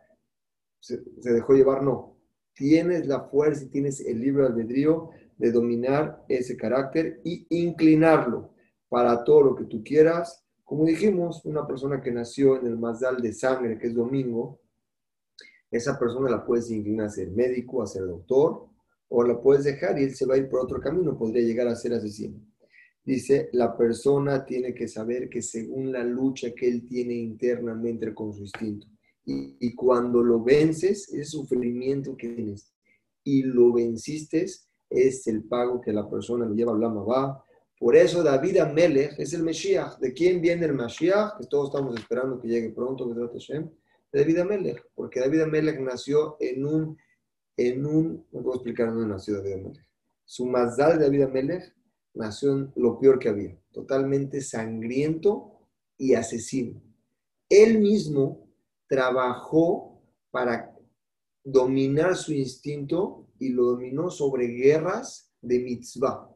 se, 0.84 1.32
dejó 1.32 1.54
llevar, 1.54 1.82
no. 1.82 2.18
Tienes 2.52 3.06
la 3.06 3.22
fuerza 3.22 3.64
y 3.64 3.68
tienes 3.68 4.00
el 4.00 4.20
libre 4.20 4.44
albedrío 4.44 5.10
de 5.38 5.50
dominar 5.50 6.24
ese 6.28 6.56
carácter 6.56 7.20
y 7.24 7.46
inclinarlo 7.48 8.54
para 8.88 9.24
todo 9.24 9.42
lo 9.42 9.56
que 9.56 9.64
tú 9.64 9.82
quieras. 9.82 10.44
Como 10.62 10.84
dijimos, 10.84 11.44
una 11.44 11.66
persona 11.66 12.00
que 12.02 12.12
nació 12.12 12.60
en 12.60 12.66
el 12.66 12.78
mazal 12.78 13.20
de 13.20 13.32
sangre, 13.32 13.78
que 13.78 13.88
es 13.88 13.94
domingo, 13.94 14.60
esa 15.70 15.98
persona 15.98 16.30
la 16.30 16.44
puedes 16.44 16.70
inclinar 16.70 17.06
a 17.06 17.10
ser 17.10 17.30
médico, 17.30 17.82
a 17.82 17.86
ser 17.86 18.06
doctor, 18.06 18.68
o 19.08 19.24
la 19.24 19.40
puedes 19.40 19.64
dejar 19.64 19.98
y 19.98 20.04
él 20.04 20.14
se 20.14 20.26
va 20.26 20.34
a 20.34 20.38
ir 20.38 20.48
por 20.48 20.60
otro 20.60 20.80
camino, 20.80 21.16
podría 21.16 21.42
llegar 21.42 21.66
a 21.66 21.74
ser 21.74 21.94
asesino. 21.94 22.38
Dice, 23.02 23.48
la 23.52 23.76
persona 23.76 24.44
tiene 24.44 24.74
que 24.74 24.86
saber 24.86 25.28
que 25.28 25.42
según 25.42 25.92
la 25.92 26.04
lucha 26.04 26.54
que 26.54 26.68
él 26.68 26.86
tiene 26.86 27.14
internamente 27.14 28.14
con 28.14 28.32
su 28.32 28.42
instinto. 28.42 28.86
Y, 29.26 29.74
cuando 29.74 30.22
lo 30.22 30.42
vences, 30.42 31.08
ese 31.08 31.24
sufrimiento 31.24 32.14
que 32.16 32.28
tienes 32.28 32.70
y 33.22 33.42
lo 33.42 33.72
venciste, 33.72 34.44
es 34.90 35.26
el 35.26 35.44
pago 35.44 35.80
que 35.80 35.92
la 35.92 36.08
persona 36.08 36.44
lo 36.44 36.54
lleva 36.54 36.72
a 36.72 36.88
va 36.88 37.44
Por 37.78 37.96
eso 37.96 38.22
David 38.22 38.58
Amelech 38.58 39.18
es 39.18 39.32
el 39.32 39.42
Mesías. 39.42 39.98
¿De 39.98 40.12
quién 40.12 40.42
viene 40.42 40.66
el 40.66 40.74
Mashiach? 40.74 41.38
Que 41.38 41.46
todos 41.46 41.70
estamos 41.70 41.98
esperando 41.98 42.38
que 42.38 42.48
llegue 42.48 42.70
pronto. 42.70 43.06
De 43.06 43.70
David 44.12 44.38
Amelech. 44.38 44.84
Porque 44.94 45.20
David 45.20 45.40
Amelech 45.40 45.80
nació 45.80 46.36
en 46.38 46.66
un, 46.66 46.98
en 47.56 47.86
un, 47.86 48.26
no 48.30 48.42
puedo 48.42 48.56
explicar 48.56 48.88
dónde 48.88 49.06
nació 49.06 49.38
David 49.38 49.54
Amelech. 49.54 49.88
Su 50.26 50.46
mazal 50.46 50.98
de 50.98 51.04
David 51.04 51.22
Amelech 51.22 51.74
nació 52.12 52.52
en 52.52 52.72
lo 52.76 52.98
peor 52.98 53.18
que 53.18 53.30
había. 53.30 53.58
Totalmente 53.72 54.42
sangriento 54.42 55.54
y 55.96 56.14
asesino. 56.14 56.80
Él 57.48 57.80
mismo 57.80 58.43
trabajó 58.88 60.02
para 60.30 60.74
dominar 61.44 62.16
su 62.16 62.32
instinto 62.32 63.28
y 63.38 63.50
lo 63.50 63.64
dominó 63.66 64.10
sobre 64.10 64.46
guerras 64.46 65.32
de 65.40 65.60
mitzvah. 65.60 66.30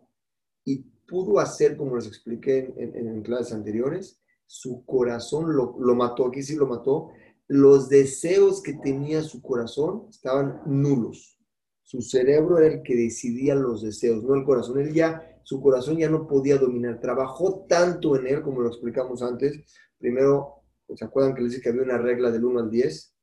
Y 0.65 0.85
pudo 1.07 1.41
hacer, 1.41 1.77
como 1.77 1.97
les 1.97 2.07
expliqué 2.07 2.75
en, 2.77 3.23
clases 3.23 3.53
anteriores, 3.53 4.21
su 4.47 4.85
corazón 4.85 5.57
lo, 5.57 5.77
lo, 5.79 5.95
mató, 5.95 6.27
aquí 6.27 6.43
sí 6.43 6.57
lo 6.57 6.67
mató, 6.67 7.11
los 7.49 7.89
deseos 7.89 8.63
que 8.63 8.75
tenía 8.75 9.23
su 9.23 9.41
corazón 9.41 10.07
estaban 10.11 10.63
nulos. 10.67 11.39
Su 11.83 12.03
cerebro 12.03 12.59
era 12.59 12.75
el 12.75 12.83
que 12.83 12.95
decidía 12.95 13.55
los 13.55 13.83
deseos, 13.83 14.23
no 14.23 14.35
el 14.35 14.45
corazón. 14.45 14.79
Él 14.79 14.93
ya, 14.93 15.41
su 15.43 15.63
corazón 15.63 15.97
ya 15.97 16.11
no 16.11 16.27
podía 16.27 16.59
dominar. 16.59 17.01
Trabajó 17.01 17.65
tanto 17.67 18.15
en 18.17 18.27
él, 18.27 18.43
como 18.43 18.61
lo 18.61 18.69
explicamos 18.69 19.23
antes. 19.23 19.65
Primero, 19.97 20.58
¿se 20.95 21.05
acuerdan 21.05 21.35
que 21.35 21.43
les 21.43 21.53
dije 21.53 21.63
que 21.63 21.69
había 21.71 21.83
una 21.83 21.99
regla 21.99 22.31
del 22.31 22.45
1 22.45 22.61
al 22.61 22.71
10? 22.71 23.15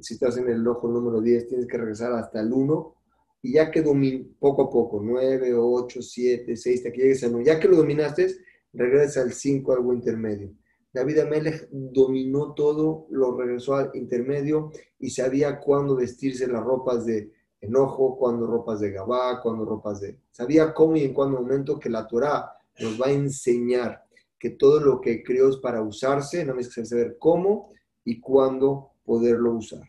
Si 0.00 0.14
estás 0.14 0.36
en 0.38 0.48
el 0.48 0.66
ojo 0.66 0.88
número 0.88 1.20
10, 1.20 1.48
tienes 1.48 1.66
que 1.66 1.78
regresar 1.78 2.12
hasta 2.12 2.40
el 2.40 2.52
1 2.52 2.94
y 3.42 3.52
ya 3.52 3.70
que 3.70 3.82
domin, 3.82 4.36
poco 4.38 4.62
a 4.62 4.70
poco, 4.70 5.00
9, 5.02 5.54
8, 5.54 6.02
7, 6.02 6.56
6, 6.56 6.80
hasta 6.80 6.92
que 6.92 7.02
llegues 7.02 7.22
al 7.24 7.34
1, 7.34 7.44
ya 7.44 7.60
que 7.60 7.68
lo 7.68 7.76
dominaste, 7.76 8.34
regresa 8.72 9.22
al 9.22 9.32
5, 9.32 9.72
algo 9.72 9.92
intermedio. 9.92 10.52
David 10.92 11.18
Amelech 11.20 11.68
dominó 11.70 12.54
todo, 12.54 13.06
lo 13.10 13.36
regresó 13.36 13.76
al 13.76 13.90
intermedio 13.94 14.72
y 14.98 15.10
sabía 15.10 15.60
cuándo 15.60 15.94
vestirse 15.94 16.46
las 16.48 16.64
ropas 16.64 17.04
de 17.04 17.30
enojo, 17.60 18.16
cuándo 18.16 18.46
ropas 18.46 18.80
de 18.80 18.92
gabá, 18.92 19.40
cuándo 19.42 19.64
ropas 19.64 20.00
de... 20.00 20.18
Sabía 20.30 20.72
cómo 20.72 20.96
y 20.96 21.04
en 21.04 21.14
cuándo 21.14 21.40
momento 21.40 21.78
que 21.78 21.90
la 21.90 22.06
Torah 22.06 22.52
nos 22.80 23.00
va 23.00 23.06
a 23.06 23.12
enseñar 23.12 24.07
que 24.38 24.50
todo 24.50 24.80
lo 24.80 25.00
que 25.00 25.22
creó 25.22 25.48
es 25.48 25.56
para 25.56 25.82
usarse, 25.82 26.44
no 26.44 26.54
más 26.54 26.72
que 26.72 26.84
saber 26.84 27.16
cómo 27.18 27.70
y 28.04 28.20
cuándo 28.20 28.92
poderlo 29.04 29.54
usar. 29.54 29.82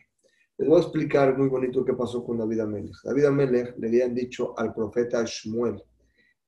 Les 0.58 0.68
voy 0.68 0.78
a 0.78 0.82
explicar 0.82 1.38
muy 1.38 1.48
bonito 1.48 1.86
qué 1.86 1.94
pasó 1.94 2.24
con 2.24 2.38
David 2.38 2.60
Amelech. 2.60 2.96
David 3.04 3.26
Amelech 3.26 3.78
le 3.78 3.88
habían 3.88 4.14
dicho 4.14 4.58
al 4.58 4.74
profeta 4.74 5.24
Shmuel. 5.26 5.82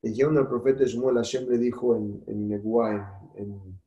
Le 0.01 0.09
dijeron 0.09 0.37
al 0.37 0.49
profeta 0.49 0.83
Shmuel, 0.83 1.15
Hashem 1.15 1.47
le 1.47 1.57
dijo 1.57 1.95
en, 1.95 2.21
en 2.27 2.51
en, 2.51 3.79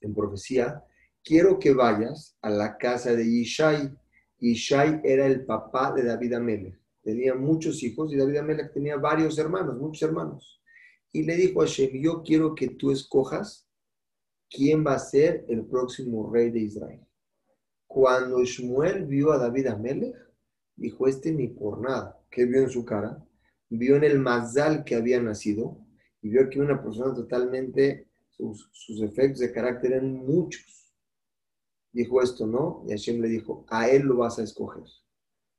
en, 0.00 0.14
profecía, 0.14 0.82
quiero 1.22 1.58
que 1.58 1.74
vayas 1.74 2.36
a 2.40 2.48
la 2.48 2.78
casa 2.78 3.14
de 3.14 3.24
Ishai. 3.24 3.94
Ishai 4.38 5.02
era 5.04 5.26
el 5.26 5.44
papá 5.44 5.92
de 5.92 6.04
David 6.04 6.32
Amelech. 6.32 6.78
Tenía 7.02 7.34
muchos 7.34 7.82
hijos 7.82 8.12
y 8.12 8.16
David 8.16 8.38
Amelech 8.38 8.72
tenía 8.72 8.96
varios 8.96 9.38
hermanos, 9.38 9.76
muchos 9.76 10.08
hermanos. 10.08 10.61
Y 11.12 11.22
le 11.24 11.36
dijo 11.36 11.60
a 11.60 11.66
Hashem, 11.66 12.00
yo 12.00 12.22
quiero 12.22 12.54
que 12.54 12.68
tú 12.68 12.90
escojas 12.90 13.68
quién 14.50 14.84
va 14.84 14.94
a 14.94 14.98
ser 14.98 15.44
el 15.48 15.64
próximo 15.66 16.30
rey 16.32 16.50
de 16.50 16.60
Israel. 16.60 17.00
Cuando 17.86 18.42
Shmuel 18.44 19.04
vio 19.04 19.32
a 19.32 19.38
David 19.38 19.66
Amelech, 19.66 20.16
dijo, 20.76 21.06
este 21.06 21.32
ni 21.32 21.48
por 21.48 21.80
nada. 21.80 22.18
¿Qué 22.30 22.46
vio 22.46 22.62
en 22.62 22.70
su 22.70 22.84
cara? 22.84 23.22
Vio 23.68 23.96
en 23.96 24.04
el 24.04 24.18
mazal 24.18 24.84
que 24.84 24.94
había 24.94 25.20
nacido 25.20 25.78
y 26.22 26.30
vio 26.30 26.48
que 26.48 26.60
una 26.60 26.82
persona 26.82 27.14
totalmente, 27.14 28.08
sus, 28.30 28.70
efectos 29.02 29.40
de 29.40 29.52
carácter 29.52 29.92
eran 29.92 30.14
muchos. 30.14 30.94
Dijo 31.92 32.22
esto, 32.22 32.46
¿no? 32.46 32.84
Y 32.86 32.90
Hashem 32.92 33.20
le 33.20 33.28
dijo, 33.28 33.66
a 33.68 33.90
él 33.90 34.04
lo 34.04 34.16
vas 34.16 34.38
a 34.38 34.44
escoger. 34.44 34.84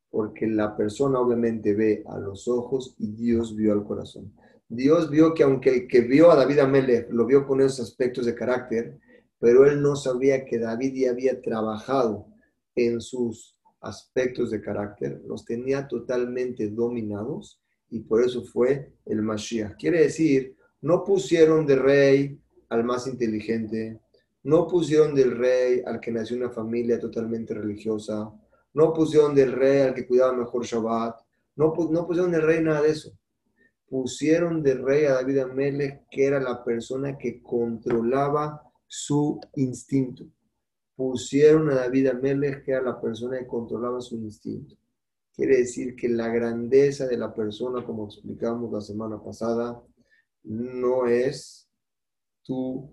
Porque 0.09 0.47
la 0.47 0.75
persona 0.75 1.19
obviamente 1.19 1.75
ve 1.75 2.03
a 2.07 2.17
los 2.17 2.47
ojos 2.47 2.95
y 2.97 3.11
Dios 3.11 3.55
vio 3.55 3.73
al 3.73 3.83
corazón. 3.83 4.33
Dios 4.75 5.09
vio 5.11 5.35
que 5.35 5.43
aunque 5.43 5.69
el 5.69 5.87
que 5.87 6.01
vio 6.01 6.31
a 6.31 6.35
David 6.35 6.59
Amelech 6.59 7.11
lo 7.11 7.27
vio 7.27 7.45
con 7.45 7.61
esos 7.61 7.79
aspectos 7.79 8.25
de 8.25 8.33
carácter, 8.33 8.99
pero 9.39 9.67
él 9.67 9.81
no 9.81 9.95
sabía 9.95 10.45
que 10.45 10.57
David 10.57 10.93
ya 10.95 11.11
había 11.11 11.39
trabajado 11.41 12.25
en 12.75 12.99
sus 12.99 13.55
aspectos 13.81 14.49
de 14.49 14.61
carácter, 14.61 15.21
los 15.27 15.45
tenía 15.45 15.87
totalmente 15.87 16.69
dominados 16.69 17.61
y 17.91 17.99
por 17.99 18.23
eso 18.23 18.43
fue 18.43 18.93
el 19.05 19.21
Mashiach. 19.21 19.75
Quiere 19.77 20.01
decir, 20.01 20.55
no 20.81 21.03
pusieron 21.03 21.67
de 21.67 21.75
rey 21.75 22.41
al 22.69 22.83
más 22.83 23.05
inteligente, 23.05 23.99
no 24.41 24.67
pusieron 24.67 25.13
del 25.13 25.37
rey 25.37 25.83
al 25.85 25.99
que 25.99 26.11
nació 26.11 26.35
una 26.35 26.49
familia 26.49 26.99
totalmente 26.99 27.53
religiosa, 27.53 28.33
no 28.73 28.91
pusieron 28.91 29.35
del 29.35 29.51
rey 29.51 29.81
al 29.81 29.93
que 29.93 30.07
cuidaba 30.07 30.33
mejor 30.33 30.65
Shabbat, 30.65 31.19
no, 31.57 31.75
no 31.91 32.07
pusieron 32.07 32.31
del 32.31 32.41
rey 32.41 32.63
nada 32.63 32.81
de 32.81 32.89
eso. 32.89 33.15
Pusieron 33.93 34.63
del 34.63 34.83
rey 34.83 35.05
a 35.05 35.13
David 35.13 35.37
Amelech, 35.37 36.07
que 36.09 36.25
era 36.25 36.39
la 36.39 36.63
persona 36.63 37.15
que 37.15 37.43
controlaba 37.43 38.59
su 38.87 39.39
instinto. 39.55 40.25
Pusieron 40.95 41.69
a 41.69 41.75
David 41.75 42.07
Amelech, 42.07 42.63
que 42.63 42.71
era 42.71 42.81
la 42.81 42.99
persona 42.99 43.37
que 43.37 43.45
controlaba 43.45 44.01
su 44.01 44.15
instinto. 44.15 44.75
Quiere 45.35 45.57
decir 45.57 45.95
que 45.95 46.09
la 46.09 46.27
grandeza 46.29 47.05
de 47.05 47.17
la 47.17 47.35
persona, 47.35 47.85
como 47.85 48.05
explicamos 48.05 48.71
la 48.71 48.81
semana 48.81 49.21
pasada, 49.21 49.79
no 50.41 51.05
es 51.05 51.69
tu, 52.41 52.89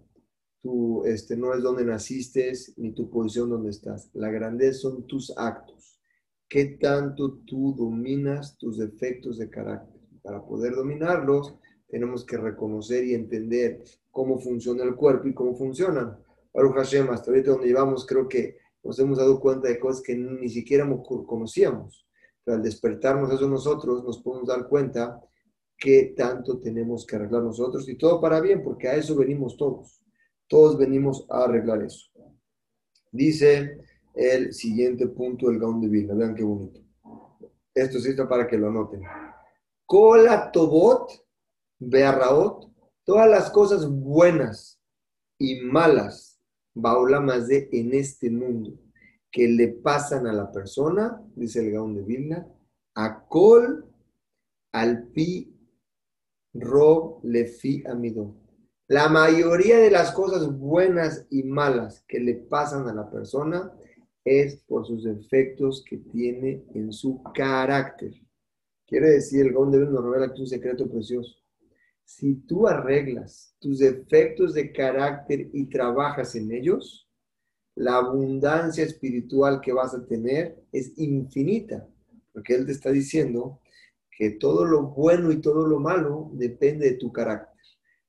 tu 0.60 1.02
este, 1.06 1.34
no 1.34 1.54
es 1.54 1.62
donde 1.62 1.86
naciste 1.86 2.52
ni 2.76 2.92
tu 2.92 3.08
posición 3.08 3.48
donde 3.48 3.70
estás. 3.70 4.10
La 4.12 4.30
grandeza 4.30 4.80
son 4.80 5.06
tus 5.06 5.32
actos. 5.34 5.98
¿Qué 6.46 6.76
tanto 6.78 7.38
tú 7.46 7.74
dominas 7.74 8.58
tus 8.58 8.76
defectos 8.76 9.38
de 9.38 9.48
carácter? 9.48 9.99
Para 10.22 10.44
poder 10.44 10.74
dominarlos, 10.74 11.54
tenemos 11.88 12.24
que 12.24 12.36
reconocer 12.36 13.04
y 13.04 13.14
entender 13.14 13.82
cómo 14.10 14.38
funciona 14.38 14.84
el 14.84 14.94
cuerpo 14.94 15.28
y 15.28 15.34
cómo 15.34 15.54
funcionan. 15.54 16.18
Baruch 16.52 16.74
Hashem, 16.74 17.10
hasta 17.10 17.30
ahorita 17.30 17.52
donde 17.52 17.68
llevamos, 17.68 18.06
creo 18.06 18.28
que 18.28 18.58
nos 18.82 18.98
hemos 18.98 19.18
dado 19.18 19.40
cuenta 19.40 19.68
de 19.68 19.78
cosas 19.78 20.02
que 20.02 20.16
ni 20.16 20.48
siquiera 20.48 20.88
conocíamos. 21.26 22.06
Pero 22.44 22.56
al 22.56 22.62
despertarnos 22.62 23.32
eso 23.32 23.48
nosotros, 23.48 24.04
nos 24.04 24.22
podemos 24.22 24.48
dar 24.48 24.68
cuenta 24.68 25.20
qué 25.76 26.14
tanto 26.16 26.58
tenemos 26.58 27.06
que 27.06 27.16
arreglar 27.16 27.42
nosotros 27.42 27.88
y 27.88 27.96
todo 27.96 28.20
para 28.20 28.40
bien, 28.40 28.62
porque 28.62 28.88
a 28.88 28.94
eso 28.94 29.16
venimos 29.16 29.56
todos. 29.56 30.04
Todos 30.48 30.76
venimos 30.76 31.26
a 31.30 31.44
arreglar 31.44 31.82
eso. 31.82 32.10
Dice 33.12 33.78
el 34.14 34.52
siguiente 34.52 35.06
punto 35.08 35.48
del 35.48 35.58
Gaón 35.58 35.80
de 35.80 35.88
Vilna. 35.88 36.14
Vean 36.14 36.34
qué 36.34 36.42
bonito. 36.42 36.80
Esto 37.74 37.98
sí 38.00 38.10
está 38.10 38.28
para 38.28 38.46
que 38.46 38.58
lo 38.58 38.68
anoten. 38.68 39.02
Cola 39.90 40.52
Tobot 40.52 41.10
Bearraot 41.80 42.70
todas 43.04 43.28
las 43.28 43.50
cosas 43.50 43.90
buenas 43.90 44.80
y 45.36 45.62
malas, 45.62 46.40
Baola 46.74 47.18
más 47.18 47.48
de 47.48 47.68
en 47.72 47.94
este 47.94 48.30
mundo, 48.30 48.78
que 49.32 49.48
le 49.48 49.66
pasan 49.66 50.28
a 50.28 50.32
la 50.32 50.52
persona, 50.52 51.20
dice 51.34 51.66
el 51.66 51.72
Gaón 51.72 51.96
de 51.96 52.02
Vilna, 52.02 52.46
a 52.94 53.26
Col, 53.26 53.84
al 54.70 55.08
Pi, 55.08 55.58
Rob, 56.54 57.18
Lefi, 57.24 57.82
Amido. 57.84 58.36
La 58.86 59.08
mayoría 59.08 59.78
de 59.78 59.90
las 59.90 60.12
cosas 60.12 60.56
buenas 60.56 61.26
y 61.30 61.42
malas 61.42 62.04
que 62.06 62.20
le 62.20 62.34
pasan 62.34 62.86
a 62.86 62.94
la 62.94 63.10
persona 63.10 63.72
es 64.24 64.62
por 64.68 64.86
sus 64.86 65.02
defectos 65.02 65.82
que 65.84 65.96
tiene 65.96 66.64
en 66.74 66.92
su 66.92 67.24
carácter. 67.34 68.14
Quiere 68.90 69.08
decir, 69.08 69.46
el 69.46 69.52
Gaón 69.52 69.70
de 69.70 69.78
nos 69.78 70.04
revela 70.04 70.34
que 70.34 70.40
un 70.42 70.46
secreto 70.46 70.86
precioso 70.86 71.40
si 72.10 72.34
tú 72.34 72.66
arreglas 72.66 73.54
tus 73.60 73.78
defectos 73.78 74.52
de 74.52 74.72
carácter 74.72 75.48
y 75.52 75.66
trabajas 75.66 76.34
en 76.34 76.50
ellos, 76.50 77.08
la 77.76 77.98
abundancia 77.98 78.82
espiritual 78.82 79.60
que 79.60 79.72
vas 79.72 79.94
a 79.94 80.04
tener 80.04 80.60
es 80.72 80.98
infinita, 80.98 81.86
porque 82.32 82.56
Él 82.56 82.66
te 82.66 82.72
está 82.72 82.90
diciendo 82.90 83.60
que 84.10 84.32
todo 84.32 84.64
lo 84.64 84.88
bueno 84.88 85.30
y 85.30 85.40
todo 85.40 85.68
lo 85.68 85.78
malo 85.78 86.30
depende 86.32 86.90
de 86.90 86.96
tu 86.96 87.12
carácter. 87.12 87.62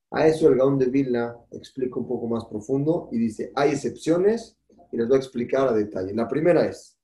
A 0.10 0.28
eso 0.28 0.50
el 0.50 0.58
Gaón 0.58 0.80
de 0.80 0.88
Vilna 0.88 1.38
explica 1.52 2.00
un 2.00 2.08
poco 2.08 2.28
más 2.28 2.46
profundo 2.46 3.08
y 3.12 3.20
dice, 3.20 3.52
hay 3.56 3.70
excepciones 3.70 4.58
y 4.92 4.98
les 4.98 5.08
voy 5.08 5.18
a 5.18 5.20
explicar 5.20 5.68
a 5.68 5.74
detalle. 5.74 6.12
La 6.16 6.28
primera 6.28 6.66
es, 6.66 6.98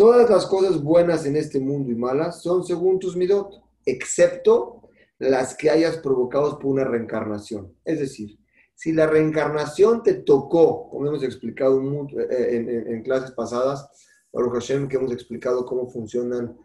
todas 0.00 0.30
las 0.30 0.46
cosas 0.46 0.82
buenas 0.82 1.26
en 1.26 1.36
este 1.36 1.60
mundo 1.60 1.92
y 1.92 1.94
malas 1.94 2.40
son 2.40 2.64
según 2.64 2.98
tus 2.98 3.16
midot, 3.16 3.62
excepto 3.84 4.88
las 5.18 5.54
que 5.54 5.68
hayas 5.68 5.98
provocado 5.98 6.58
por 6.58 6.70
una 6.72 6.84
reencarnación. 6.84 7.76
Es 7.84 8.00
decir, 8.00 8.38
si 8.74 8.94
la 8.94 9.06
reencarnación 9.06 10.02
te 10.02 10.14
tocó, 10.14 10.88
como 10.88 11.06
hemos 11.06 11.22
explicado 11.22 11.78
eh, 12.18 12.84
en, 12.88 13.02
clases 13.02 13.32
pasadas, 13.32 13.90
Baruch 14.32 14.54
Hashem, 14.54 14.88
que 14.88 14.96
hemos 14.96 15.12
explicado 15.12 15.66
cómo 15.66 15.86
funcionan 15.86 16.56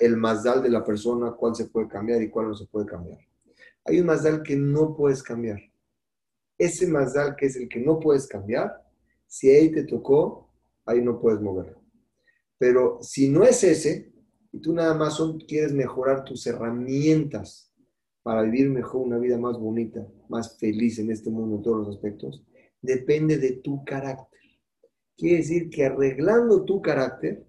el 0.00 0.16
mazdal 0.16 0.60
de 0.60 0.70
la 0.70 0.82
persona, 0.82 1.30
cuál 1.30 1.54
se 1.54 1.66
puede 1.66 1.86
cambiar 1.86 2.20
y 2.20 2.28
cuál 2.28 2.48
no 2.48 2.56
se 2.56 2.66
puede 2.66 2.86
cambiar. 2.86 3.18
hay 3.84 4.00
un 4.00 4.06
Mazdal 4.06 4.42
que 4.42 4.56
no 4.56 4.96
puedes 4.96 5.22
cambiar. 5.22 5.60
Ese 6.58 6.88
Mazdal 6.88 7.36
que 7.36 7.46
es 7.46 7.54
el 7.54 7.68
que 7.68 7.78
no 7.78 8.00
puedes 8.00 8.26
cambiar, 8.26 8.82
si 9.28 9.48
ahí 9.48 9.70
te 9.70 9.84
tocó, 9.84 10.50
ahí 10.86 11.00
no 11.00 11.20
puedes 11.20 11.40
moverlo. 11.40 11.79
Pero 12.60 12.98
si 13.00 13.30
no 13.30 13.42
es 13.42 13.64
ese, 13.64 14.12
y 14.52 14.60
tú 14.60 14.74
nada 14.74 14.92
más 14.92 15.18
quieres 15.48 15.72
mejorar 15.72 16.24
tus 16.24 16.46
herramientas 16.46 17.72
para 18.22 18.42
vivir 18.42 18.68
mejor 18.68 19.00
una 19.06 19.16
vida 19.16 19.38
más 19.38 19.58
bonita, 19.58 20.06
más 20.28 20.58
feliz 20.58 20.98
en 20.98 21.10
este 21.10 21.30
mundo 21.30 21.56
en 21.56 21.62
todos 21.62 21.78
los 21.78 21.96
aspectos, 21.96 22.44
depende 22.82 23.38
de 23.38 23.52
tu 23.52 23.82
carácter. 23.82 24.40
Quiere 25.16 25.38
decir 25.38 25.70
que 25.70 25.86
arreglando 25.86 26.62
tu 26.66 26.82
carácter, 26.82 27.46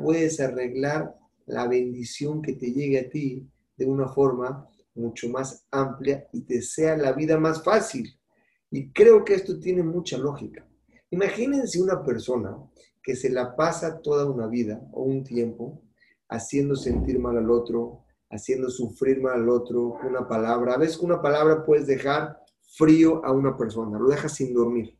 puedes 0.00 0.38
arreglar 0.38 1.18
la 1.46 1.66
bendición 1.66 2.40
que 2.40 2.52
te 2.52 2.72
llegue 2.72 3.00
a 3.00 3.10
ti 3.10 3.50
de 3.76 3.86
una 3.86 4.06
forma 4.06 4.68
mucho 4.94 5.28
más 5.30 5.66
amplia 5.72 6.28
y 6.32 6.42
te 6.42 6.62
sea 6.62 6.96
la 6.96 7.12
vida 7.12 7.40
más 7.40 7.64
fácil. 7.64 8.08
Y 8.70 8.92
creo 8.92 9.24
que 9.24 9.34
esto 9.34 9.58
tiene 9.58 9.82
mucha 9.82 10.16
lógica. 10.16 10.64
Imagínense 11.10 11.82
una 11.82 12.04
persona 12.04 12.56
que 13.04 13.14
se 13.14 13.28
la 13.30 13.54
pasa 13.54 14.00
toda 14.00 14.24
una 14.24 14.46
vida 14.46 14.80
o 14.92 15.02
un 15.02 15.22
tiempo 15.22 15.82
haciendo 16.28 16.74
sentir 16.74 17.18
mal 17.18 17.36
al 17.36 17.50
otro, 17.50 18.04
haciendo 18.30 18.70
sufrir 18.70 19.20
mal 19.20 19.34
al 19.34 19.48
otro, 19.50 19.98
una 20.08 20.26
palabra. 20.26 20.74
A 20.74 20.78
veces 20.78 20.98
una 20.98 21.20
palabra 21.20 21.64
puedes 21.64 21.86
dejar 21.86 22.42
frío 22.76 23.24
a 23.24 23.30
una 23.30 23.56
persona, 23.56 23.98
lo 23.98 24.08
dejas 24.08 24.32
sin 24.32 24.54
dormir. 24.54 24.98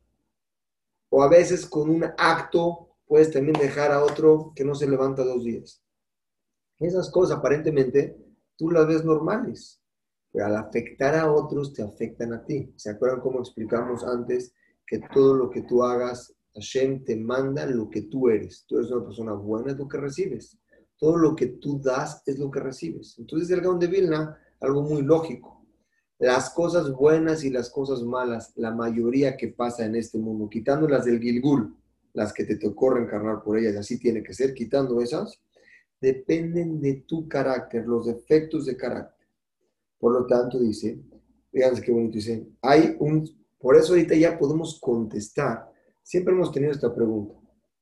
O 1.09 1.23
a 1.23 1.29
veces 1.29 1.65
con 1.65 1.89
un 1.89 2.05
acto 2.17 2.95
puedes 3.07 3.31
también 3.31 3.57
dejar 3.59 3.91
a 3.91 4.03
otro 4.03 4.53
que 4.55 4.63
no 4.63 4.75
se 4.75 4.87
levanta 4.87 5.23
dos 5.23 5.43
días. 5.43 5.83
Esas 6.79 7.09
cosas 7.09 7.39
aparentemente 7.39 8.17
tú 8.55 8.69
las 8.69 8.85
ves 8.87 9.03
normales, 9.03 9.81
pero 10.31 10.45
al 10.45 10.55
afectar 10.57 11.15
a 11.15 11.31
otros 11.31 11.73
te 11.73 11.81
afectan 11.81 12.33
a 12.33 12.45
ti. 12.45 12.71
¿Se 12.75 12.91
acuerdan 12.91 13.21
cómo 13.21 13.39
explicamos 13.39 14.03
antes 14.03 14.53
que 14.85 14.99
todo 15.13 15.33
lo 15.33 15.49
que 15.49 15.63
tú 15.63 15.83
hagas, 15.83 16.35
Hashem 16.55 17.03
te 17.03 17.15
manda 17.15 17.65
lo 17.65 17.89
que 17.89 18.03
tú 18.03 18.29
eres? 18.29 18.65
Tú 18.67 18.77
eres 18.77 18.89
una 18.91 19.05
persona 19.05 19.33
buena, 19.33 19.71
es 19.71 19.77
lo 19.77 19.87
que 19.87 19.97
recibes. 19.97 20.57
Todo 20.97 21.17
lo 21.17 21.35
que 21.35 21.47
tú 21.47 21.79
das 21.81 22.23
es 22.25 22.39
lo 22.39 22.49
que 22.49 22.61
recibes. 22.61 23.15
Entonces 23.19 23.49
el 23.51 23.61
Gaon 23.61 23.79
de 23.79 23.87
Vilna, 23.87 24.37
algo 24.61 24.81
muy 24.81 25.01
lógico. 25.01 25.65
Las 26.17 26.49
cosas 26.49 26.91
buenas 26.91 27.43
y 27.43 27.49
las 27.49 27.69
cosas 27.69 28.01
malas, 28.01 28.53
la 28.55 28.71
mayoría 28.71 29.35
que 29.35 29.49
pasa 29.49 29.85
en 29.85 29.95
este 29.95 30.17
mundo, 30.17 30.49
quitando 30.49 30.87
las 30.87 31.03
del 31.03 31.19
Gilgul, 31.19 31.75
las 32.13 32.31
que 32.31 32.45
te 32.45 32.55
tocó 32.55 32.91
reencarnar 32.91 33.43
por 33.43 33.57
ellas, 33.57 33.75
así 33.75 33.99
tiene 33.99 34.23
que 34.23 34.33
ser, 34.33 34.53
quitando 34.53 35.01
esas, 35.01 35.41
dependen 35.99 36.79
de 36.79 37.03
tu 37.05 37.27
carácter, 37.27 37.85
los 37.85 38.05
defectos 38.07 38.65
de 38.65 38.77
carácter. 38.77 39.27
Por 39.99 40.13
lo 40.13 40.25
tanto, 40.25 40.57
dice, 40.59 41.01
fíjense 41.51 41.81
qué 41.81 41.91
bonito 41.91 42.15
dice, 42.15 42.47
hay 42.61 42.95
un, 42.99 43.29
por 43.59 43.75
eso 43.75 43.93
ahorita 43.93 44.15
ya 44.15 44.37
podemos 44.37 44.79
contestar, 44.79 45.69
siempre 46.05 46.33
hemos 46.33 46.51
tenido 46.51 46.71
esta 46.71 46.93
pregunta, 46.93 47.33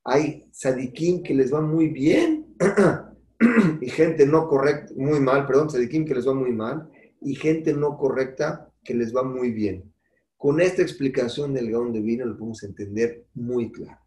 hay 0.06 0.48
sadiquín 0.52 1.22
que 1.24 1.34
les 1.34 1.54
va 1.54 1.62
muy 1.62 1.90
bien 1.90 2.56
y 3.82 3.90
gente 3.90 4.26
no 4.26 4.48
correcta, 4.48 4.94
muy 4.96 5.20
mal, 5.20 5.46
perdón, 5.46 5.70
sadiquín 5.70 6.06
que 6.06 6.16
les 6.16 6.28
va 6.28 6.34
muy 6.34 6.54
mal 6.54 6.90
y 7.22 7.36
gente 7.36 7.74
no 7.74 7.98
correcta 7.98 8.72
que 8.84 8.94
les 8.94 9.14
va 9.16 9.24
muy 9.24 9.52
bien. 9.52 9.94
Con 10.38 10.62
esta 10.62 10.82
explicación 10.82 11.54
del 11.54 11.70
Gaón 11.70 11.94
de 11.94 12.02
Vino 12.02 12.26
lo 12.26 12.38
podemos 12.38 12.64
entender 12.64 13.26
muy 13.34 13.72
claro. 13.72 14.00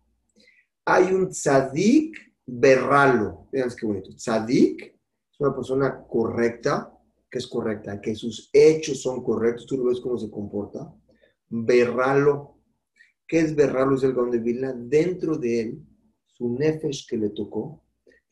Hay 0.84 1.12
un 1.12 1.30
tzadik 1.30 2.16
berralo. 2.46 3.48
Vean 3.52 3.70
qué 3.78 3.86
bonito. 3.86 4.10
Tzadik 4.14 4.82
es 4.82 5.40
una 5.40 5.54
persona 5.54 6.02
correcta, 6.06 6.92
que 7.30 7.38
es 7.38 7.46
correcta, 7.46 8.00
que 8.00 8.14
sus 8.14 8.50
hechos 8.52 9.02
son 9.02 9.22
correctos. 9.22 9.66
Tú 9.66 9.78
lo 9.78 9.84
ves 9.84 10.00
cómo 10.00 10.18
se 10.18 10.30
comporta. 10.30 10.94
Berralo. 11.48 12.55
¿Qué 13.26 13.40
es 13.40 13.54
berralo? 13.54 13.96
Es 13.96 14.02
el 14.02 14.14
Gaón 14.14 14.30
de 14.30 14.38
Vilna. 14.38 14.72
Dentro 14.72 15.36
de 15.36 15.60
él, 15.60 15.86
su 16.26 16.48
nefesh 16.50 17.06
que 17.08 17.16
le 17.16 17.30
tocó, 17.30 17.82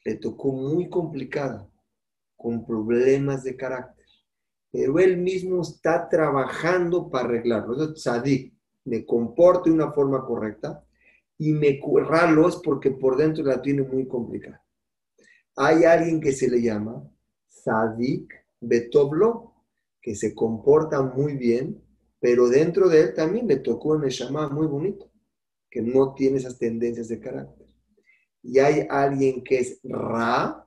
le 0.05 0.17
tocó 0.17 0.53
muy 0.53 0.89
complicada, 0.89 1.69
con 2.37 2.65
problemas 2.65 3.43
de 3.45 3.57
carácter. 3.57 4.07
Pero 4.71 4.99
él 4.99 5.17
mismo 5.17 5.63
está 5.63 6.09
trabajando 6.09 7.09
para 7.09 7.27
arreglarlo. 7.27 7.83
Es 7.83 7.95
tzadik. 7.95 8.53
Me 8.85 9.07
comporto 9.07 9.71
de 9.71 9.77
una 9.77 9.93
forma 9.93 10.25
correcta 10.27 10.85
y 11.39 11.53
me 11.53 11.81
ralo 12.07 12.49
es 12.49 12.57
porque 12.57 12.91
por 12.91 13.17
dentro 13.17 13.45
la 13.45 13.61
tiene 13.61 13.83
muy 13.83 14.07
complicada. 14.07 14.63
Hay 15.57 15.85
alguien 15.85 16.21
que 16.21 16.33
se 16.33 16.51
le 16.51 16.61
llama 16.61 17.09
Sadik 17.49 18.33
Betoblo, 18.61 19.55
que 20.01 20.15
se 20.15 20.35
comporta 20.35 21.03
muy 21.03 21.37
bien, 21.37 21.83
pero 22.25 22.49
dentro 22.49 22.89
de 22.89 23.03
él 23.03 23.15
también 23.15 23.47
le 23.47 23.57
tocó 23.57 23.91
un 23.91 24.01
Neshama 24.01 24.49
muy 24.49 24.67
bonito, 24.67 25.11
que 25.71 25.83
no 25.83 26.15
tiene 26.15 26.39
esas 26.39 26.57
tendencias 26.57 27.09
de 27.09 27.21
carácter. 27.21 27.67
Y 28.43 28.61
hay 28.61 28.87
alguien 28.89 29.45
que 29.45 29.59
es 29.59 29.79
Ra, 29.85 30.67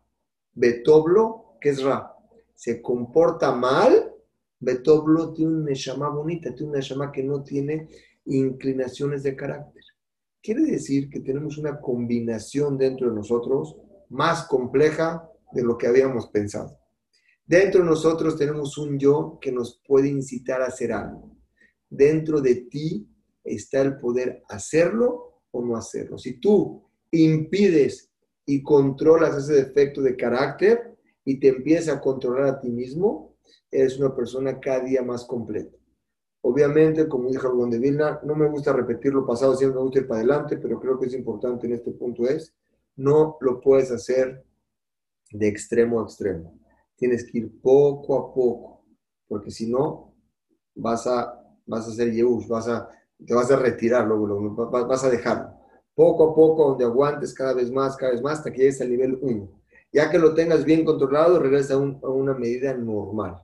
Betoblo, 0.54 1.58
que 1.60 1.70
es 1.70 1.82
Ra. 1.82 2.13
Se 2.54 2.80
comporta 2.80 3.54
mal, 3.54 4.13
Betoblo 4.60 5.34
tiene 5.34 5.52
un 5.52 5.65
Neshama 5.65 6.10
bonita, 6.10 6.54
tiene 6.54 6.74
un 6.74 6.78
Neshama 6.78 7.12
que 7.12 7.24
no 7.24 7.41
tiene 7.41 7.88
inclinaciones 8.26 9.24
de 9.24 9.36
carácter. 9.36 9.84
Quiere 10.43 10.62
decir 10.62 11.10
que 11.10 11.22
tenemos 11.22 11.58
una 11.58 11.82
combinación 11.82 12.78
dentro 12.78 13.10
de 13.10 13.15
nosotros 13.15 13.78
más 14.10 14.46
compleja 14.46 15.28
de 15.54 15.63
lo 15.63 15.76
que 15.76 15.88
habíamos 15.88 16.28
pensado. 16.28 16.78
Dentro 17.48 17.82
de 17.82 17.88
nosotros 17.88 18.38
tenemos 18.38 18.78
un 18.78 19.00
yo 19.00 19.39
que 19.41 19.52
nos 19.52 19.82
puede 19.88 20.08
incitar 20.08 20.62
a 20.62 20.67
hacer 20.67 20.91
algo. 20.91 21.37
Dentro 21.89 22.41
de 22.41 22.56
ti 22.56 23.08
está 23.43 23.82
el 23.82 23.97
poder 23.97 24.43
hacerlo 24.50 25.41
o 25.52 25.63
no 25.63 25.76
hacerlo. 25.76 26.17
Si 26.17 26.39
tú 26.39 26.84
impides 27.12 28.12
y 28.45 28.62
controlas 28.62 29.38
ese 29.38 29.54
defecto 29.54 30.02
de 30.02 30.15
carácter 30.15 30.97
y 31.23 31.39
te 31.39 31.50
empiezas 31.50 31.95
a 31.95 32.02
controlar 32.02 32.45
a 32.45 32.60
ti 32.60 32.69
mismo, 32.69 33.36
eres 33.71 34.00
una 34.00 34.15
persona 34.15 34.60
cada 34.60 34.82
día 34.82 35.02
más 35.02 35.26
completa. 35.26 35.76
Obviamente, 36.41 37.08
como 37.08 37.30
dijo 37.30 37.65
el 37.65 37.69
de 37.71 37.80
Vilna, 37.80 38.21
no 38.23 38.36
me 38.36 38.50
gusta 38.50 38.71
repetir 38.71 39.13
lo 39.13 39.26
pasado, 39.26 39.56
siempre 39.56 39.78
me 39.78 39.84
gusta 39.84 40.00
ir 40.00 40.08
para 40.08 40.19
adelante, 40.19 40.58
pero 40.58 40.80
creo 40.80 41.00
que 41.00 41.08
es 41.08 41.13
importante 41.13 41.67
en 41.67 41.73
este 41.73 41.91
punto 41.91 42.26
es, 42.26 42.56
no 42.95 43.38
lo 43.41 43.60
puedes 43.60 43.91
hacer 43.91 44.45
de 45.32 45.47
extremo 45.47 46.00
a 46.00 46.04
extremo. 46.04 46.58
Tienes 46.95 47.30
que 47.30 47.39
ir 47.39 47.62
poco 47.62 48.17
a 48.17 48.34
poco, 48.34 48.86
porque 49.28 49.52
si 49.52 49.69
no, 49.69 50.15
vas 50.76 51.06
a, 51.08 51.37
vas 51.68 51.88
a 51.88 51.92
hacer 51.92 52.12
Yehush, 52.12 52.48
vas 52.48 52.68
a, 52.68 52.90
te 53.26 53.34
vas 53.34 53.52
a 53.52 53.58
retirar, 53.58 54.08
luego, 54.08 54.56
vas 54.70 55.04
a 55.04 55.10
dejarlo. 55.10 55.52
Poco 55.94 56.32
a 56.32 56.36
poco, 56.36 56.70
donde 56.70 56.86
aguantes 56.86 57.34
cada 57.34 57.54
vez 57.54 57.72
más, 57.72 57.96
cada 57.96 58.14
vez 58.14 58.22
más, 58.22 58.40
hasta 58.40 58.52
que 58.52 58.60
llegues 58.60 58.82
al 58.82 58.90
nivel 58.90 59.20
1. 59.22 59.50
Ya 59.94 60.10
que 60.10 60.20
lo 60.20 60.34
tengas 60.34 60.64
bien 60.64 60.86
controlado, 60.86 61.40
regresa 61.40 61.76
a 61.76 61.78
una 61.78 62.34
medida 62.34 62.74
normal 62.74 63.42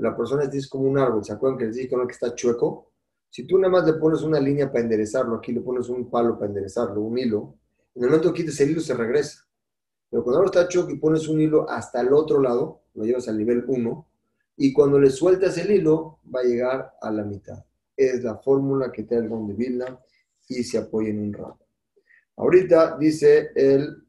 la 0.00 0.16
persona 0.16 0.44
es 0.44 0.68
como 0.68 0.88
un 0.88 0.98
árbol, 0.98 1.24
¿se 1.24 1.32
acuerdan 1.32 1.58
que 1.58 1.66
les 1.66 1.76
dije 1.76 1.88
que 1.88 2.12
está 2.12 2.34
chueco? 2.34 2.92
Si 3.30 3.46
tú 3.46 3.58
nada 3.58 3.70
más 3.70 3.86
le 3.86 3.94
pones 3.94 4.22
una 4.22 4.40
línea 4.40 4.70
para 4.70 4.84
enderezarlo, 4.84 5.36
aquí 5.36 5.52
le 5.52 5.60
pones 5.60 5.88
un 5.88 6.08
palo 6.08 6.38
para 6.38 6.46
enderezarlo, 6.46 7.00
un 7.00 7.18
hilo, 7.18 7.56
en 7.94 8.04
el 8.04 8.10
momento 8.10 8.32
que 8.32 8.42
quites 8.42 8.60
el 8.60 8.70
hilo 8.70 8.80
se 8.80 8.94
regresa. 8.94 9.44
Pero 10.08 10.22
cuando 10.22 10.38
ahora 10.38 10.46
está 10.46 10.68
chueco 10.68 10.90
y 10.90 10.98
pones 10.98 11.28
un 11.28 11.40
hilo 11.40 11.68
hasta 11.68 12.00
el 12.00 12.12
otro 12.12 12.40
lado, 12.40 12.82
lo 12.94 13.04
llevas 13.04 13.28
al 13.28 13.36
nivel 13.36 13.64
1, 13.66 14.07
y 14.58 14.72
cuando 14.72 14.98
le 14.98 15.10
sueltas 15.10 15.56
el 15.56 15.70
hilo, 15.70 16.18
va 16.34 16.40
a 16.40 16.44
llegar 16.44 16.94
a 17.00 17.10
la 17.12 17.24
mitad. 17.24 17.64
Es 17.96 18.22
la 18.24 18.36
fórmula 18.36 18.90
que 18.90 19.04
te 19.04 19.14
da 19.14 19.22
el 19.22 19.28
don 19.28 19.46
de 19.46 19.54
Vilna 19.54 19.98
y 20.48 20.64
se 20.64 20.78
apoya 20.78 21.10
en 21.10 21.20
un 21.20 21.32
rato. 21.32 21.64
Ahorita 22.36 22.98
dice 22.98 23.50
el, 23.54 24.04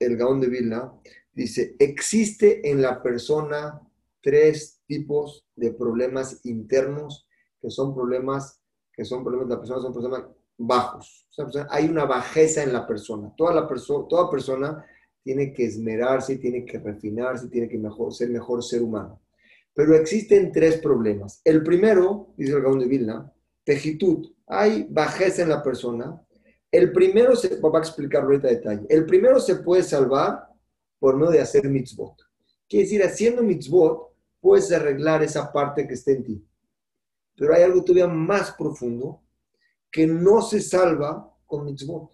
el 0.00 0.16
Gaón 0.16 0.40
de 0.40 0.48
Vilna, 0.48 0.92
dice, 1.32 1.76
existe 1.78 2.68
en 2.68 2.82
la 2.82 3.02
persona 3.02 3.80
tres 4.20 4.82
tipos 4.86 5.46
de 5.54 5.72
problemas 5.72 6.44
internos 6.44 7.28
que 7.60 7.70
son 7.70 7.94
problemas, 7.94 8.60
que 8.92 9.04
son 9.04 9.22
problemas 9.22 9.48
la 9.48 9.58
persona, 9.58 9.80
son 9.80 9.92
problemas 9.92 10.24
bajos. 10.58 11.28
hay 11.70 11.86
una 11.86 12.04
bajeza 12.04 12.62
en 12.62 12.72
la 12.72 12.86
persona. 12.86 13.32
Toda, 13.36 13.54
la 13.54 13.68
persona 13.68 14.08
toda 14.08 14.30
persona 14.30 14.84
tiene 15.22 15.52
que 15.52 15.64
esmerarse, 15.64 16.36
tiene 16.36 16.64
que 16.64 16.78
refinarse, 16.78 17.48
tiene 17.48 17.68
que 17.68 17.78
mejor, 17.78 18.12
ser 18.12 18.30
mejor 18.30 18.62
ser 18.62 18.82
humano. 18.82 19.20
Pero 19.74 19.96
existen 19.96 20.52
tres 20.52 20.78
problemas. 20.78 21.40
El 21.44 21.62
primero, 21.62 22.32
dice 22.36 22.52
el 22.52 22.62
Gaón 22.62 22.78
de 22.78 22.86
Vilna, 22.86 23.32
tejitud. 23.64 24.32
Hay 24.46 24.86
bajeza 24.88 25.42
en 25.42 25.48
la 25.48 25.62
persona. 25.62 26.20
El 26.70 26.92
primero, 26.92 27.34
se 27.34 27.60
va 27.60 27.78
a 27.78 27.80
explicar 27.80 28.22
ahorita 28.22 28.48
detalle. 28.48 28.86
El 28.88 29.04
primero 29.04 29.40
se 29.40 29.56
puede 29.56 29.82
salvar 29.82 30.48
por 31.00 31.16
medio 31.16 31.32
de 31.32 31.40
hacer 31.40 31.68
mitzvot. 31.68 32.14
Quiere 32.68 32.84
decir, 32.84 33.02
haciendo 33.02 33.42
mitzvot, 33.42 34.14
puedes 34.40 34.70
arreglar 34.70 35.22
esa 35.22 35.52
parte 35.52 35.86
que 35.88 35.94
está 35.94 36.12
en 36.12 36.24
ti. 36.24 36.48
Pero 37.36 37.54
hay 37.54 37.62
algo 37.62 37.82
todavía 37.82 38.06
más 38.06 38.52
profundo 38.52 39.22
que 39.90 40.06
no 40.06 40.40
se 40.40 40.60
salva 40.60 41.32
con 41.46 41.64
mitzvot. 41.64 42.12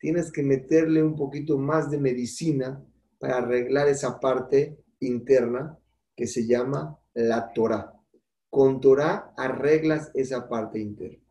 Tienes 0.00 0.32
que 0.32 0.42
meterle 0.42 1.02
un 1.02 1.14
poquito 1.16 1.58
más 1.58 1.90
de 1.90 1.98
medicina 1.98 2.84
para 3.18 3.38
arreglar 3.38 3.88
esa 3.88 4.18
parte 4.18 4.78
interna 5.00 5.78
que 6.18 6.26
se 6.26 6.44
llama 6.44 6.98
la 7.14 7.52
Torah. 7.52 7.94
Con 8.50 8.80
Torah 8.80 9.32
arreglas 9.36 10.10
esa 10.14 10.48
parte 10.48 10.80
interna. 10.80 11.22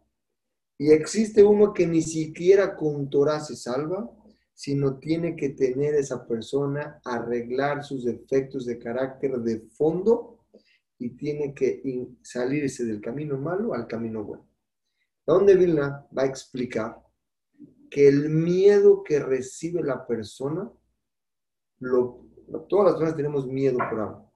Y 0.77 0.91
existe 0.91 1.43
uno 1.43 1.73
que 1.73 1.85
ni 1.85 2.01
siquiera 2.01 2.73
con 2.77 3.09
Torah 3.09 3.41
se 3.41 3.57
salva, 3.57 4.09
sino 4.53 4.97
tiene 4.97 5.35
que 5.35 5.49
tener 5.49 5.93
esa 5.93 6.25
persona 6.25 7.01
arreglar 7.03 7.83
sus 7.83 8.05
defectos 8.05 8.65
de 8.65 8.79
carácter 8.79 9.37
de 9.39 9.59
fondo 9.71 10.45
y 10.97 11.09
tiene 11.17 11.53
que 11.53 11.81
salirse 12.21 12.85
del 12.85 13.01
camino 13.01 13.37
malo 13.37 13.73
al 13.73 13.87
camino 13.87 14.23
bueno. 14.23 14.47
Donde 15.25 15.55
Vilna 15.55 16.07
va 16.17 16.21
a 16.21 16.27
explicar 16.27 16.97
que 17.89 18.07
el 18.07 18.29
miedo 18.29 19.03
que 19.03 19.19
recibe 19.19 19.83
la 19.83 20.07
persona, 20.07 20.71
lo, 21.79 22.25
todas 22.69 22.85
las 22.85 22.93
personas 22.93 23.17
tenemos 23.17 23.45
miedo 23.47 23.79
por 23.79 23.99
algo. 23.99 24.26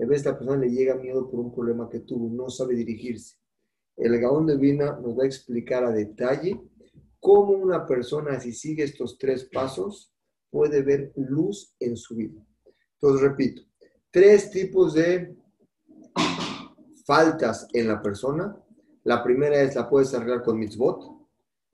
A 0.00 0.06
veces 0.06 0.26
la 0.26 0.38
persona 0.38 0.58
le 0.58 0.70
llega 0.70 0.94
miedo 0.94 1.28
por 1.28 1.40
un 1.40 1.52
problema 1.52 1.88
que 1.88 2.00
tuvo, 2.00 2.28
no 2.30 2.48
sabe 2.50 2.74
dirigirse. 2.74 3.36
El 3.96 4.18
Gaón 4.20 4.46
de 4.46 4.56
Vilna 4.56 4.98
nos 5.00 5.18
va 5.18 5.24
a 5.24 5.26
explicar 5.26 5.84
a 5.84 5.90
detalle 5.90 6.60
cómo 7.18 7.52
una 7.52 7.84
persona, 7.84 8.38
si 8.38 8.52
sigue 8.52 8.84
estos 8.84 9.18
tres 9.18 9.44
pasos, 9.52 10.12
puede 10.50 10.82
ver 10.82 11.12
luz 11.16 11.74
en 11.80 11.96
su 11.96 12.14
vida. 12.14 12.40
Entonces, 12.94 13.20
repito, 13.20 13.62
tres 14.10 14.50
tipos 14.50 14.94
de 14.94 15.36
faltas 17.04 17.66
en 17.72 17.88
la 17.88 18.00
persona. 18.00 18.56
La 19.04 19.22
primera 19.22 19.60
es 19.60 19.74
la 19.74 19.88
puedes 19.88 20.14
arreglar 20.14 20.42
con 20.42 20.58
mitzvot. 20.58 21.18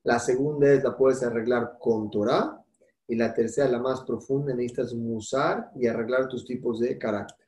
La 0.05 0.19
segunda 0.19 0.73
es 0.73 0.83
la 0.83 0.97
puedes 0.97 1.23
arreglar 1.23 1.77
con 1.79 2.11
Torah. 2.11 2.61
Y 3.07 3.17
la 3.17 3.35
tercera, 3.35 3.69
la 3.69 3.81
más 3.81 4.03
profunda, 4.03 4.55
necesitas 4.55 4.95
musar 4.95 5.71
y 5.77 5.87
arreglar 5.87 6.29
tus 6.29 6.47
tipos 6.47 6.81
de 6.81 6.97
carácter. 6.97 7.44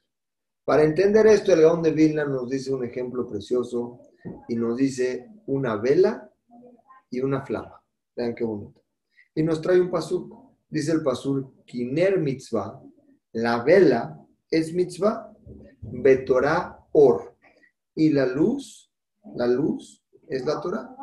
Para 0.66 0.82
entender 0.82 1.28
esto, 1.28 1.52
el 1.52 1.60
Gaón 1.60 1.80
de 1.80 1.92
Vilna 1.92 2.24
nos 2.24 2.50
dice 2.50 2.74
un 2.74 2.84
ejemplo 2.84 3.24
precioso 3.24 4.00
y 4.48 4.56
nos 4.56 4.76
dice 4.76 5.30
una 5.46 5.76
vela 5.76 6.28
y 7.08 7.20
una 7.20 7.46
flama. 7.46 7.80
Vean 8.16 8.34
qué 8.34 8.42
bonito. 8.42 8.82
Y 9.32 9.44
nos 9.44 9.60
trae 9.60 9.80
un 9.80 9.92
pasuk. 9.92 10.34
Dice 10.68 10.90
el 10.90 11.04
pasuk, 11.04 11.64
Kiner 11.64 12.18
mitzvah, 12.18 12.82
la 13.34 13.62
vela 13.62 14.20
es 14.50 14.74
mitzvah, 14.74 15.32
betorah 15.82 16.84
or. 16.90 17.36
Y 17.94 18.10
la 18.10 18.26
luz, 18.26 18.92
la 19.36 19.46
luz 19.46 20.04
es 20.26 20.44
la 20.44 20.60
Torah. 20.60 20.96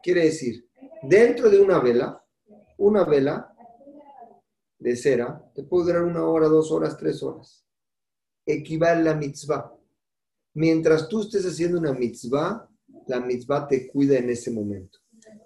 Quiere 0.00 0.26
decir, 0.26 0.68
dentro 1.02 1.50
de 1.50 1.60
una 1.60 1.80
vela, 1.80 2.24
una 2.76 3.02
vela 3.02 3.52
de 4.78 4.94
cera, 4.94 5.44
te 5.56 5.64
puede 5.64 5.86
durar 5.86 6.04
una 6.04 6.24
hora, 6.24 6.46
dos 6.46 6.70
horas, 6.70 6.96
tres 6.96 7.20
horas. 7.20 7.67
Equivale 8.48 9.08
a 9.10 9.14
mitzvah. 9.14 9.72
Mientras 10.54 11.08
tú 11.08 11.20
estés 11.20 11.44
haciendo 11.44 11.78
una 11.78 11.92
mitzvah, 11.92 12.68
la 13.06 13.20
mitzvah 13.20 13.68
te 13.68 13.86
cuida 13.86 14.18
en 14.18 14.30
ese 14.30 14.50
momento 14.50 14.98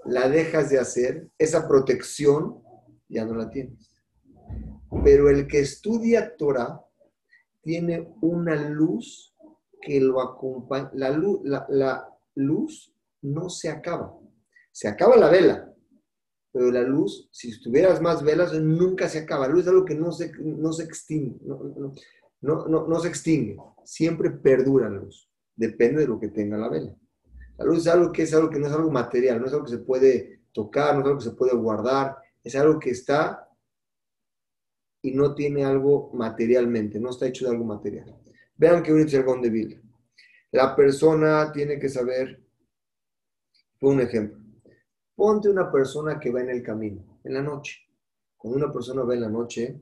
la 0.04 0.28
dejas 0.28 0.70
de 0.70 0.78
hacer, 0.78 1.30
esa 1.38 1.68
protección 1.68 2.62
ya 3.08 3.24
no 3.24 3.34
la 3.34 3.50
tienes. 3.50 3.94
Pero 5.04 5.28
el 5.28 5.46
que 5.46 5.60
estudia 5.60 6.36
Torah 6.36 6.80
tiene 7.62 8.12
una 8.20 8.56
luz 8.68 9.34
que 9.80 10.00
lo 10.00 10.20
acompaña. 10.20 10.90
La 10.94 11.10
luz, 11.10 11.40
la, 11.44 12.08
luz 12.34 12.94
no 13.22 13.48
se 13.48 13.68
acaba. 13.68 14.16
Se 14.70 14.88
acaba 14.88 15.16
la 15.16 15.28
vela, 15.28 15.72
pero 16.50 16.70
la 16.70 16.82
luz, 16.82 17.28
si 17.30 17.60
tuvieras 17.60 18.00
más 18.00 18.22
velas, 18.22 18.52
nunca 18.54 19.08
se 19.08 19.20
acaba. 19.20 19.46
La 19.46 19.54
luz 19.54 19.62
es 19.62 19.68
algo 19.68 19.84
que 19.84 19.94
no 19.94 20.12
se, 20.12 20.32
no 20.38 20.72
se 20.72 20.84
extingue. 20.84 21.38
No 22.42 23.00
se 23.00 23.08
extingue. 23.08 23.56
Siempre 23.84 24.30
perdura 24.30 24.90
la 24.90 24.98
luz. 24.98 25.30
Depende 25.56 26.02
de 26.02 26.08
lo 26.08 26.18
que 26.18 26.28
tenga 26.28 26.58
la 26.58 26.68
vela. 26.68 26.94
La 27.58 27.64
luz 27.64 27.78
es 27.78 27.86
algo 27.88 28.12
que 28.12 28.22
es 28.22 28.34
algo 28.34 28.50
que 28.50 28.58
no 28.58 28.66
es 28.66 28.72
algo 28.72 28.90
material, 28.90 29.40
no 29.40 29.46
es 29.46 29.52
algo 29.52 29.64
que 29.64 29.72
se 29.72 29.78
puede 29.78 30.42
tocar, 30.52 30.94
no 30.94 31.00
es 31.00 31.06
algo 31.06 31.18
que 31.18 31.24
se 31.24 31.36
puede 31.36 31.54
guardar, 31.54 32.16
es 32.42 32.54
algo 32.56 32.78
que 32.78 32.90
está 32.90 33.48
y 35.02 35.12
no 35.12 35.34
tiene 35.34 35.64
algo 35.64 36.10
materialmente, 36.14 37.00
no 37.00 37.10
está 37.10 37.26
hecho 37.26 37.44
de 37.44 37.52
algo 37.52 37.64
material. 37.64 38.16
Vean 38.56 38.82
que 38.82 38.92
es 38.92 39.14
el 39.14 39.42
de 39.42 39.50
Biblia. 39.50 39.82
La 40.52 40.76
persona 40.76 41.50
tiene 41.52 41.78
que 41.78 41.88
saber, 41.88 42.42
por 43.80 43.92
un 43.94 44.00
ejemplo, 44.00 44.38
ponte 45.14 45.48
una 45.48 45.70
persona 45.70 46.20
que 46.20 46.30
va 46.30 46.40
en 46.40 46.50
el 46.50 46.62
camino, 46.62 47.20
en 47.24 47.34
la 47.34 47.42
noche. 47.42 47.80
Cuando 48.36 48.58
una 48.58 48.72
persona 48.72 49.02
va 49.02 49.14
en 49.14 49.22
la 49.22 49.28
noche, 49.28 49.80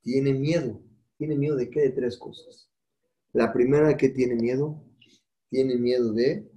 tiene 0.00 0.32
miedo. 0.32 0.80
¿Tiene 1.22 1.36
miedo 1.36 1.54
de 1.54 1.70
qué? 1.70 1.82
De 1.82 1.90
tres 1.90 2.18
cosas. 2.18 2.68
La 3.32 3.52
primera 3.52 3.96
que 3.96 4.08
tiene 4.08 4.34
miedo, 4.34 4.82
tiene 5.50 5.76
miedo 5.76 6.12
de 6.12 6.50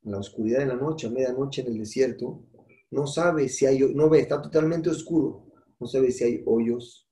la 0.00 0.18
oscuridad 0.18 0.60
de 0.60 0.66
la 0.66 0.76
noche, 0.76 1.08
a 1.08 1.10
medianoche 1.10 1.60
en 1.60 1.66
el 1.66 1.78
desierto, 1.78 2.42
no 2.90 3.06
sabe 3.06 3.50
si 3.50 3.66
hay, 3.66 3.80
no 3.94 4.08
ve, 4.08 4.20
está 4.20 4.40
totalmente 4.40 4.88
oscuro, 4.88 5.52
no 5.78 5.86
sabe 5.86 6.10
si 6.10 6.24
hay 6.24 6.42
hoyos, 6.46 7.06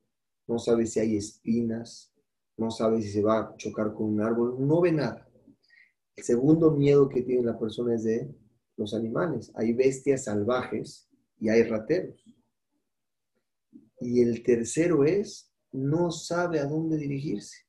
no 0.46 0.58
sabe 0.58 0.86
si 0.86 0.98
hay 0.98 1.18
espinas, 1.18 2.14
no 2.56 2.70
sabe 2.70 3.02
si 3.02 3.10
se 3.10 3.22
va 3.22 3.40
a 3.40 3.56
chocar 3.58 3.92
con 3.92 4.14
un 4.14 4.22
árbol, 4.22 4.56
no 4.66 4.80
ve 4.80 4.92
nada. 4.92 5.28
El 6.16 6.24
segundo 6.24 6.70
miedo 6.70 7.10
que 7.10 7.20
tiene 7.20 7.42
la 7.42 7.58
persona 7.58 7.94
es 7.94 8.04
de 8.04 8.34
los 8.78 8.94
animales. 8.94 9.52
Hay 9.54 9.74
bestias 9.74 10.24
salvajes 10.24 11.10
y 11.38 11.50
hay 11.50 11.62
rateros. 11.64 12.24
Y 14.00 14.22
el 14.22 14.42
tercero 14.42 15.04
es, 15.04 15.45
no 15.76 16.10
sabe 16.10 16.58
a 16.58 16.66
dónde 16.66 16.96
dirigirse. 16.96 17.66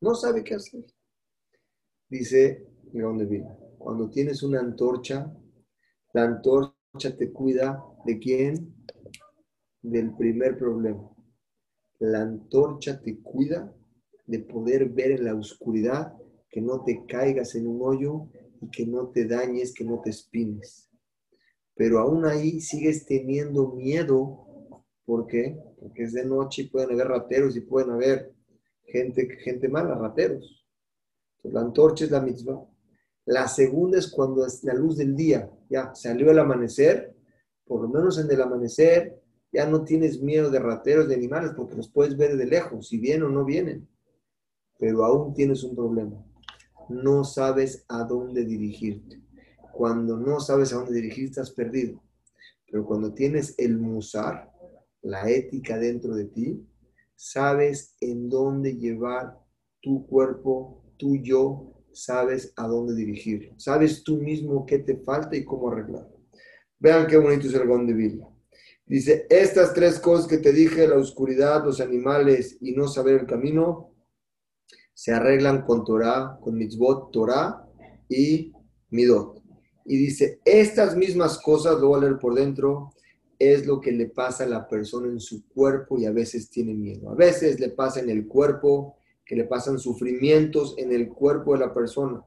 No 0.00 0.14
sabe 0.14 0.44
qué 0.44 0.54
hacer. 0.54 0.84
Dice 2.08 2.66
viene 2.92 3.66
cuando 3.78 4.10
tienes 4.10 4.42
una 4.42 4.60
antorcha, 4.60 5.32
la 6.12 6.24
antorcha 6.24 7.16
te 7.16 7.30
cuida 7.30 7.84
de 8.04 8.18
quién? 8.18 8.74
Del 9.82 10.16
primer 10.16 10.58
problema. 10.58 11.08
La 12.00 12.22
antorcha 12.22 13.00
te 13.00 13.20
cuida 13.20 13.72
de 14.26 14.40
poder 14.40 14.88
ver 14.88 15.12
en 15.12 15.24
la 15.24 15.34
oscuridad, 15.34 16.14
que 16.50 16.60
no 16.60 16.82
te 16.82 17.04
caigas 17.06 17.54
en 17.54 17.68
un 17.68 17.80
hoyo 17.82 18.28
y 18.60 18.70
que 18.70 18.86
no 18.86 19.08
te 19.10 19.26
dañes, 19.26 19.72
que 19.72 19.84
no 19.84 20.00
te 20.00 20.10
espines. 20.10 20.90
Pero 21.74 22.00
aún 22.00 22.24
ahí 22.24 22.60
sigues 22.60 23.06
teniendo 23.06 23.72
miedo. 23.72 24.45
¿Por 25.06 25.26
qué? 25.26 25.58
Porque 25.80 26.02
es 26.02 26.12
de 26.12 26.26
noche 26.26 26.62
y 26.62 26.68
pueden 26.68 26.90
haber 26.92 27.08
rateros 27.08 27.56
y 27.56 27.60
pueden 27.60 27.92
haber 27.92 28.34
gente, 28.84 29.26
gente 29.38 29.68
mala, 29.68 29.94
rateros. 29.94 30.66
La 31.44 31.60
antorcha 31.60 32.04
es 32.04 32.10
la 32.10 32.20
misma. 32.20 32.60
La 33.24 33.48
segunda 33.48 33.98
es 33.98 34.08
cuando 34.08 34.44
es 34.44 34.62
la 34.64 34.74
luz 34.74 34.98
del 34.98 35.16
día, 35.16 35.50
ya 35.70 35.94
salió 35.94 36.30
el 36.30 36.38
amanecer, 36.38 37.16
por 37.64 37.80
lo 37.82 37.88
menos 37.88 38.18
en 38.18 38.30
el 38.30 38.40
amanecer 38.40 39.20
ya 39.56 39.66
no 39.66 39.84
tienes 39.84 40.20
miedo 40.20 40.50
de 40.50 40.58
rateros, 40.58 41.08
de 41.08 41.14
animales, 41.14 41.52
porque 41.56 41.76
los 41.76 41.88
puedes 41.88 42.14
ver 42.16 42.36
de 42.36 42.44
lejos, 42.44 42.88
si 42.88 42.98
vienen 42.98 43.22
o 43.22 43.28
no 43.30 43.42
vienen. 43.42 43.88
Pero 44.78 45.02
aún 45.02 45.32
tienes 45.32 45.64
un 45.64 45.74
problema. 45.74 46.22
No 46.90 47.24
sabes 47.24 47.84
a 47.88 48.04
dónde 48.04 48.44
dirigirte. 48.44 49.22
Cuando 49.72 50.18
no 50.18 50.40
sabes 50.40 50.72
a 50.72 50.76
dónde 50.76 50.92
dirigirte, 50.92 51.40
estás 51.40 51.52
perdido. 51.52 52.02
Pero 52.70 52.84
cuando 52.84 53.14
tienes 53.14 53.54
el 53.58 53.78
musar, 53.78 54.52
la 55.06 55.30
ética 55.30 55.78
dentro 55.78 56.14
de 56.14 56.24
ti, 56.24 56.66
sabes 57.14 57.96
en 58.00 58.28
dónde 58.28 58.76
llevar 58.76 59.38
tu 59.80 60.06
cuerpo, 60.06 60.84
tu 60.96 61.16
yo, 61.16 61.74
sabes 61.92 62.52
a 62.56 62.66
dónde 62.66 62.94
dirigir. 62.94 63.54
Sabes 63.56 64.02
tú 64.02 64.16
mismo 64.16 64.66
qué 64.66 64.80
te 64.80 64.96
falta 64.96 65.36
y 65.36 65.44
cómo 65.44 65.70
arreglar. 65.70 66.08
Vean 66.78 67.06
qué 67.06 67.16
bonito 67.16 67.46
es 67.46 67.54
el 67.54 67.86
de 67.86 67.92
Biblia. 67.94 68.28
Dice, 68.84 69.26
estas 69.30 69.72
tres 69.74 69.98
cosas 69.98 70.26
que 70.26 70.38
te 70.38 70.52
dije, 70.52 70.86
la 70.86 70.96
oscuridad, 70.96 71.64
los 71.64 71.80
animales 71.80 72.58
y 72.60 72.72
no 72.72 72.88
saber 72.88 73.20
el 73.20 73.26
camino, 73.26 73.94
se 74.92 75.12
arreglan 75.12 75.62
con 75.62 75.84
Torah, 75.84 76.38
con 76.40 76.56
mitzvot, 76.56 77.12
Torah 77.12 77.64
y 78.08 78.52
midot. 78.90 79.42
Y 79.84 79.96
dice, 79.98 80.40
estas 80.44 80.96
mismas 80.96 81.38
cosas, 81.38 81.80
lo 81.80 81.88
voy 81.88 81.98
a 81.98 82.02
leer 82.02 82.18
por 82.18 82.34
dentro, 82.34 82.90
es 83.38 83.66
lo 83.66 83.80
que 83.80 83.92
le 83.92 84.06
pasa 84.06 84.44
a 84.44 84.48
la 84.48 84.68
persona 84.68 85.08
en 85.08 85.20
su 85.20 85.46
cuerpo 85.48 85.98
y 85.98 86.06
a 86.06 86.12
veces 86.12 86.50
tiene 86.50 86.74
miedo. 86.74 87.10
A 87.10 87.14
veces 87.14 87.60
le 87.60 87.68
pasa 87.70 88.00
en 88.00 88.10
el 88.10 88.26
cuerpo 88.26 88.96
que 89.24 89.36
le 89.36 89.44
pasan 89.44 89.78
sufrimientos 89.78 90.74
en 90.78 90.92
el 90.92 91.08
cuerpo 91.08 91.52
de 91.52 91.60
la 91.60 91.74
persona 91.74 92.24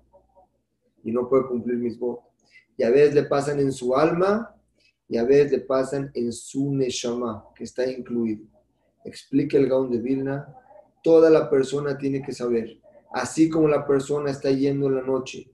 y 1.04 1.12
no 1.12 1.30
puede 1.30 1.48
cumplir 1.48 1.78
mis 1.78 1.98
votos. 1.98 2.26
Y 2.78 2.84
a 2.84 2.90
veces 2.90 3.16
le 3.16 3.24
pasan 3.24 3.60
en 3.60 3.72
su 3.72 3.96
alma 3.96 4.56
y 5.08 5.18
a 5.18 5.24
veces 5.24 5.52
le 5.52 5.60
pasan 5.62 6.12
en 6.14 6.32
su 6.32 6.74
neshama, 6.74 7.46
que 7.56 7.64
está 7.64 7.90
incluido. 7.90 8.46
Explica 9.04 9.58
el 9.58 9.68
Gaón 9.68 9.90
de 9.90 10.00
Vilna, 10.00 10.54
toda 11.04 11.30
la 11.30 11.50
persona 11.50 11.98
tiene 11.98 12.22
que 12.22 12.32
saber, 12.32 12.80
así 13.12 13.50
como 13.50 13.68
la 13.68 13.88
persona 13.88 14.30
está 14.30 14.52
yendo 14.52 14.88
en 14.88 14.96
la 14.96 15.02
noche, 15.02 15.52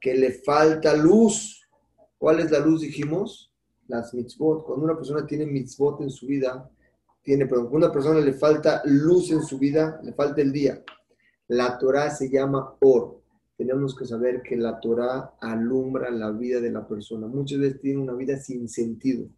que 0.00 0.14
le 0.14 0.32
falta 0.32 0.94
luz. 0.94 1.66
¿Cuál 2.18 2.40
es 2.40 2.50
la 2.50 2.58
luz, 2.58 2.82
dijimos? 2.82 3.47
Las 3.88 4.14
mitzvot. 4.14 4.64
Cuando 4.64 4.84
una 4.84 4.96
persona 4.96 5.26
tiene 5.26 5.46
mitzvot 5.46 6.00
en 6.00 6.10
su 6.10 6.26
vida, 6.26 6.70
tiene, 7.22 7.46
pero 7.46 7.68
una 7.68 7.92
persona 7.92 8.20
le 8.20 8.32
falta 8.32 8.82
luz 8.84 9.30
en 9.30 9.42
su 9.42 9.58
vida, 9.58 10.00
le 10.02 10.12
falta 10.12 10.40
el 10.40 10.52
día. 10.52 10.82
La 11.48 11.78
Torah 11.78 12.10
se 12.10 12.30
llama 12.30 12.76
Or. 12.80 13.22
tenemos 13.56 13.96
que 13.96 14.06
saber 14.06 14.42
que 14.42 14.56
la 14.56 14.78
Torah 14.78 15.34
alumbra 15.40 16.10
la 16.10 16.30
vida 16.30 16.60
de 16.60 16.70
la 16.70 16.86
persona. 16.86 17.26
Muchas 17.26 17.58
veces 17.58 17.80
tiene 17.80 18.00
una 18.00 18.14
vida 18.14 18.36
sin 18.36 18.68
sentido. 18.68 19.28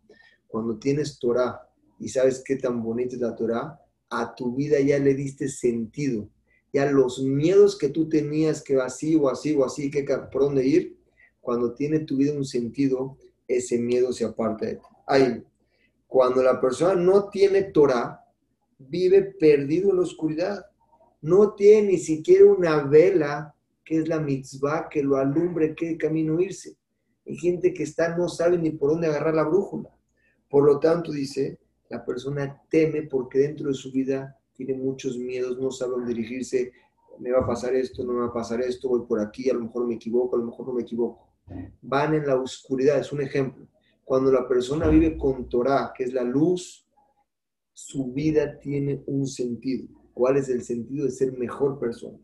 Cuando 0.46 0.78
tienes 0.78 1.18
Torah 1.18 1.60
y 1.98 2.08
sabes 2.08 2.42
qué 2.44 2.56
tan 2.56 2.82
bonita 2.82 3.14
es 3.14 3.20
la 3.20 3.34
Torah, 3.34 3.80
a 4.10 4.34
tu 4.34 4.54
vida 4.54 4.80
ya 4.80 4.98
le 4.98 5.14
diste 5.14 5.48
sentido. 5.48 6.28
Ya 6.72 6.90
los 6.90 7.22
miedos 7.22 7.78
que 7.78 7.88
tú 7.88 8.08
tenías 8.08 8.62
que 8.62 8.80
así 8.80 9.16
o 9.16 9.28
así 9.28 9.54
o 9.54 9.64
así, 9.64 9.90
que 9.90 10.04
por 10.30 10.42
dónde 10.42 10.66
ir, 10.66 10.98
cuando 11.40 11.72
tiene 11.72 12.00
tu 12.00 12.16
vida 12.16 12.32
un 12.32 12.44
sentido, 12.44 13.16
ese 13.56 13.78
miedo 13.78 14.12
se 14.12 14.24
aparta 14.24 14.66
de 14.66 14.76
ti. 14.76 14.86
Ahí, 15.06 15.42
cuando 16.06 16.42
la 16.42 16.60
persona 16.60 16.94
no 16.94 17.28
tiene 17.28 17.64
Torah, 17.64 18.24
vive 18.78 19.22
perdido 19.22 19.90
en 19.90 19.96
la 19.96 20.02
oscuridad. 20.02 20.66
No 21.22 21.54
tiene 21.54 21.88
ni 21.88 21.98
siquiera 21.98 22.46
una 22.46 22.82
vela 22.84 23.54
qué 23.84 23.98
es 23.98 24.08
la 24.08 24.20
mitzvah 24.20 24.88
que 24.88 25.02
lo 25.02 25.16
alumbre, 25.16 25.74
qué 25.74 25.96
camino 25.96 26.40
irse. 26.40 26.76
Hay 27.26 27.36
gente 27.36 27.74
que 27.74 27.82
está, 27.82 28.16
no 28.16 28.28
sabe 28.28 28.56
ni 28.58 28.70
por 28.70 28.90
dónde 28.90 29.08
agarrar 29.08 29.34
la 29.34 29.44
brújula. 29.44 29.90
Por 30.48 30.64
lo 30.64 30.78
tanto, 30.80 31.12
dice, 31.12 31.58
la 31.88 32.04
persona 32.04 32.60
teme 32.68 33.02
porque 33.02 33.40
dentro 33.40 33.68
de 33.68 33.74
su 33.74 33.92
vida 33.92 34.36
tiene 34.54 34.74
muchos 34.74 35.18
miedos, 35.18 35.58
no 35.58 35.70
sabe 35.70 35.92
dónde 35.92 36.14
dirigirse, 36.14 36.72
me 37.18 37.30
va 37.30 37.40
a 37.40 37.46
pasar 37.46 37.74
esto, 37.74 38.04
no 38.04 38.12
me 38.12 38.20
va 38.20 38.26
a 38.26 38.32
pasar 38.32 38.60
esto, 38.60 38.88
voy 38.88 39.06
por 39.06 39.20
aquí, 39.20 39.48
a 39.50 39.54
lo 39.54 39.60
mejor 39.60 39.86
me 39.86 39.94
equivoco, 39.94 40.36
a 40.36 40.38
lo 40.38 40.46
mejor 40.46 40.66
no 40.66 40.72
me 40.72 40.82
equivoco. 40.82 41.29
Van 41.82 42.14
en 42.14 42.26
la 42.26 42.36
oscuridad, 42.36 42.98
es 42.98 43.12
un 43.12 43.20
ejemplo. 43.20 43.66
Cuando 44.04 44.32
la 44.32 44.46
persona 44.48 44.88
vive 44.88 45.16
con 45.16 45.48
Torah, 45.48 45.92
que 45.96 46.04
es 46.04 46.12
la 46.12 46.24
luz, 46.24 46.86
su 47.72 48.12
vida 48.12 48.58
tiene 48.58 49.02
un 49.06 49.26
sentido. 49.26 49.88
¿Cuál 50.12 50.36
es 50.36 50.48
el 50.48 50.62
sentido 50.62 51.06
de 51.06 51.12
ser 51.12 51.32
mejor 51.32 51.78
persona? 51.78 52.18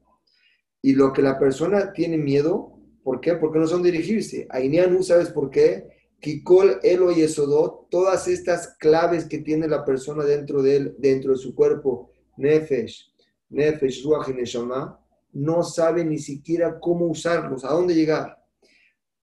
Y 0.82 0.92
lo 0.92 1.12
que 1.12 1.22
la 1.22 1.38
persona 1.38 1.92
tiene 1.92 2.18
miedo, 2.18 2.78
¿por 3.02 3.20
qué? 3.20 3.34
Porque 3.34 3.58
no 3.58 3.66
son 3.66 3.82
dirigirse. 3.82 4.46
Ainianu, 4.50 5.02
¿sabes 5.02 5.30
por 5.30 5.50
qué? 5.50 5.88
Kikol, 6.20 6.80
Elo 6.82 7.12
y 7.12 7.22
Esodot, 7.22 7.88
todas 7.90 8.28
estas 8.28 8.76
claves 8.78 9.26
que 9.26 9.38
tiene 9.38 9.68
la 9.68 9.84
persona 9.84 10.24
dentro 10.24 10.62
de 10.62 10.76
él, 10.76 10.96
dentro 10.98 11.32
de 11.32 11.38
su 11.38 11.54
cuerpo, 11.54 12.10
Nefesh, 12.36 13.12
Nefesh, 13.50 14.04
Ruach 14.04 14.28
y 14.28 14.34
Neshama, 14.34 15.00
no 15.32 15.62
sabe 15.62 16.04
ni 16.04 16.18
siquiera 16.18 16.80
cómo 16.80 17.06
usarlos, 17.06 17.64
a 17.64 17.72
dónde 17.72 17.94
llegar. 17.94 18.42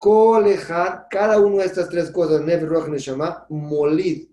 Colejar, 0.04 1.06
cada 1.08 1.40
una 1.40 1.62
de 1.62 1.64
estas 1.64 1.88
tres 1.88 2.10
cosas, 2.10 2.42
y 2.42 2.90
Neshama, 2.90 3.46
molid, 3.48 4.28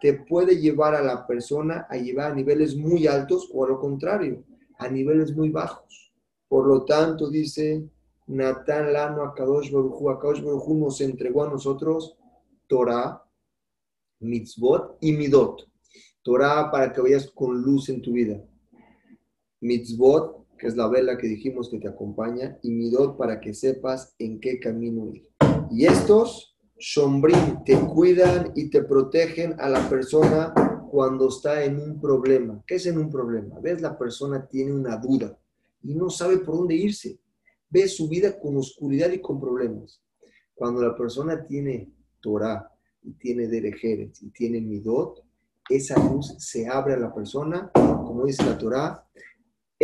te 0.00 0.14
puede 0.14 0.56
llevar 0.56 0.96
a 0.96 1.00
la 1.00 1.24
persona 1.24 1.86
a 1.88 1.96
llevar 1.96 2.32
a 2.32 2.34
niveles 2.34 2.74
muy 2.74 3.06
altos 3.06 3.48
o 3.54 3.64
a 3.64 3.68
lo 3.68 3.78
contrario, 3.78 4.42
a 4.78 4.88
niveles 4.88 5.32
muy 5.32 5.50
bajos. 5.50 6.12
Por 6.48 6.66
lo 6.66 6.84
tanto, 6.84 7.30
dice 7.30 7.88
Natán 8.26 8.92
Lano 8.92 9.22
a 9.22 9.32
Kadosh 9.32 9.70
Baruchu, 9.70 10.10
a 10.10 10.18
Kadosh 10.18 10.42
Baruchu 10.42 10.74
nos 10.74 11.00
entregó 11.00 11.44
a 11.44 11.50
nosotros 11.50 12.18
Torah, 12.66 13.22
mitzvot 14.18 14.98
y 15.02 15.12
midot. 15.12 15.70
Torah 16.22 16.68
para 16.68 16.92
que 16.92 17.00
vayas 17.00 17.30
con 17.30 17.62
luz 17.62 17.88
en 17.90 18.02
tu 18.02 18.14
vida. 18.14 18.42
Mitzvot, 19.60 20.41
que 20.62 20.68
es 20.68 20.76
la 20.76 20.86
vela 20.86 21.18
que 21.18 21.26
dijimos 21.26 21.68
que 21.68 21.80
te 21.80 21.88
acompaña, 21.88 22.56
y 22.62 22.70
midot 22.70 23.16
para 23.16 23.40
que 23.40 23.52
sepas 23.52 24.14
en 24.20 24.38
qué 24.38 24.60
camino 24.60 25.12
ir. 25.12 25.28
Y 25.72 25.86
estos, 25.86 26.56
Shombrim, 26.78 27.64
te 27.64 27.76
cuidan 27.80 28.52
y 28.54 28.70
te 28.70 28.84
protegen 28.84 29.56
a 29.58 29.68
la 29.68 29.90
persona 29.90 30.54
cuando 30.88 31.30
está 31.30 31.64
en 31.64 31.80
un 31.80 32.00
problema. 32.00 32.62
¿Qué 32.64 32.76
es 32.76 32.86
en 32.86 32.98
un 32.98 33.10
problema? 33.10 33.58
¿Ves? 33.58 33.82
La 33.82 33.98
persona 33.98 34.46
tiene 34.46 34.72
una 34.72 34.96
duda 34.98 35.36
y 35.82 35.96
no 35.96 36.08
sabe 36.08 36.38
por 36.38 36.54
dónde 36.58 36.76
irse. 36.76 37.18
Ve 37.68 37.88
su 37.88 38.08
vida 38.08 38.38
con 38.38 38.56
oscuridad 38.56 39.10
y 39.10 39.20
con 39.20 39.40
problemas. 39.40 40.00
Cuando 40.54 40.80
la 40.80 40.96
persona 40.96 41.44
tiene 41.44 41.90
Torah 42.20 42.70
y 43.02 43.14
tiene 43.14 43.48
Derejeres 43.48 44.22
y 44.22 44.30
tiene 44.30 44.60
Midot, 44.60 45.24
esa 45.68 45.98
luz 45.98 46.36
se 46.38 46.68
abre 46.68 46.94
a 46.94 46.98
la 46.98 47.12
persona, 47.12 47.68
como 47.72 48.26
dice 48.26 48.44
la 48.44 48.56
Torah, 48.56 49.04